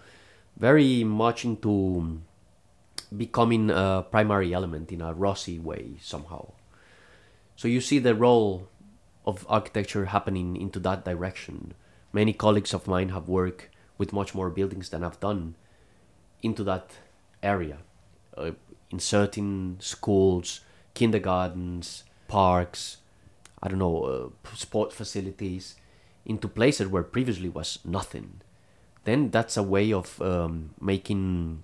very 0.56 1.04
much 1.04 1.44
into 1.44 2.20
becoming 3.14 3.70
a 3.70 4.04
primary 4.10 4.52
element 4.54 4.92
in 4.92 5.00
a 5.00 5.12
Rossi 5.12 5.58
way 5.58 5.96
somehow. 6.00 6.52
So 7.56 7.68
you 7.68 7.80
see 7.80 7.98
the 7.98 8.14
role 8.14 8.68
of 9.26 9.46
architecture 9.48 10.06
happening 10.06 10.56
into 10.56 10.78
that 10.80 11.04
direction. 11.04 11.74
Many 12.12 12.32
colleagues 12.32 12.72
of 12.74 12.86
mine 12.86 13.10
have 13.10 13.28
worked 13.28 13.68
with 13.98 14.12
much 14.12 14.34
more 14.34 14.50
buildings 14.50 14.90
than 14.90 15.02
I've 15.02 15.20
done 15.20 15.56
into 16.42 16.62
that 16.64 16.90
area. 17.42 17.78
Uh, 18.36 18.52
in 18.90 19.00
certain 19.00 19.78
schools, 19.80 20.60
kindergartens, 20.94 22.04
parks, 22.28 22.98
I 23.62 23.68
don't 23.68 23.78
know, 23.78 24.04
uh, 24.04 24.54
sport 24.54 24.92
facilities, 24.92 25.76
into 26.24 26.48
places 26.48 26.88
where 26.88 27.02
previously 27.02 27.48
was 27.48 27.78
nothing. 27.84 28.40
Then 29.04 29.30
that's 29.30 29.56
a 29.56 29.62
way 29.62 29.92
of 29.92 30.20
um, 30.20 30.70
making 30.80 31.62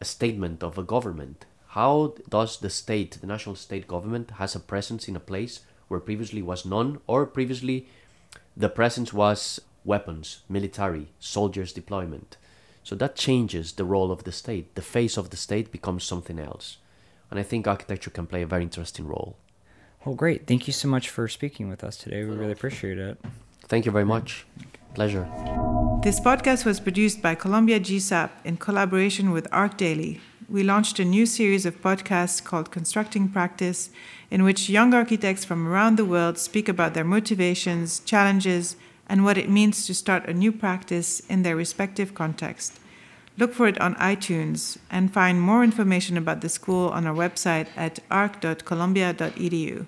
a 0.00 0.04
statement 0.04 0.62
of 0.62 0.78
a 0.78 0.82
government. 0.82 1.44
How 1.68 2.14
does 2.28 2.58
the 2.58 2.70
state, 2.70 3.18
the 3.20 3.26
national 3.26 3.56
state 3.56 3.86
government, 3.86 4.32
has 4.32 4.54
a 4.54 4.60
presence 4.60 5.08
in 5.08 5.16
a 5.16 5.20
place 5.20 5.60
where 5.88 6.00
previously 6.00 6.42
was 6.42 6.64
none, 6.64 7.00
or 7.06 7.26
previously 7.26 7.88
the 8.56 8.68
presence 8.68 9.12
was 9.12 9.60
weapons, 9.84 10.40
military, 10.48 11.08
soldiers 11.18 11.72
deployment. 11.72 12.36
So 12.82 12.94
that 12.96 13.16
changes 13.16 13.72
the 13.72 13.84
role 13.84 14.10
of 14.10 14.24
the 14.24 14.32
state. 14.32 14.74
The 14.74 14.82
face 14.82 15.16
of 15.16 15.30
the 15.30 15.36
state 15.36 15.70
becomes 15.70 16.04
something 16.04 16.38
else. 16.38 16.78
And 17.30 17.38
I 17.38 17.42
think 17.42 17.66
architecture 17.66 18.10
can 18.10 18.26
play 18.26 18.42
a 18.42 18.46
very 18.46 18.62
interesting 18.62 19.06
role. 19.06 19.36
Well, 20.04 20.14
great. 20.14 20.46
Thank 20.46 20.66
you 20.66 20.72
so 20.72 20.88
much 20.88 21.10
for 21.10 21.28
speaking 21.28 21.68
with 21.68 21.84
us 21.84 21.96
today. 21.96 22.24
We 22.24 22.34
really 22.34 22.52
appreciate 22.52 22.98
it. 22.98 23.18
Thank 23.66 23.84
you 23.84 23.92
very 23.92 24.06
much. 24.06 24.46
Pleasure. 24.94 25.28
This 26.02 26.20
podcast 26.20 26.64
was 26.64 26.80
produced 26.80 27.20
by 27.20 27.34
Columbia 27.34 27.80
GSAPP 27.80 28.30
in 28.44 28.56
collaboration 28.56 29.30
with 29.30 29.50
ArchDaily. 29.50 30.20
We 30.48 30.62
launched 30.62 30.98
a 30.98 31.04
new 31.04 31.26
series 31.26 31.66
of 31.66 31.82
podcasts 31.82 32.42
called 32.42 32.70
Constructing 32.70 33.28
Practice, 33.28 33.90
in 34.30 34.44
which 34.44 34.70
young 34.70 34.94
architects 34.94 35.44
from 35.44 35.68
around 35.68 35.96
the 35.96 36.04
world 36.04 36.38
speak 36.38 36.68
about 36.68 36.94
their 36.94 37.04
motivations, 37.04 38.00
challenges, 38.00 38.76
and 39.08 39.24
what 39.24 39.36
it 39.36 39.50
means 39.50 39.86
to 39.86 39.94
start 39.94 40.28
a 40.28 40.34
new 40.34 40.52
practice 40.52 41.20
in 41.28 41.42
their 41.42 41.56
respective 41.56 42.14
context. 42.14 42.80
Look 43.36 43.52
for 43.54 43.68
it 43.68 43.80
on 43.80 43.94
iTunes 43.96 44.78
and 44.90 45.12
find 45.12 45.40
more 45.40 45.62
information 45.62 46.16
about 46.16 46.40
the 46.40 46.48
school 46.48 46.88
on 46.88 47.06
our 47.06 47.14
website 47.14 47.68
at 47.76 48.00
arch.columbia.edu. 48.10 49.86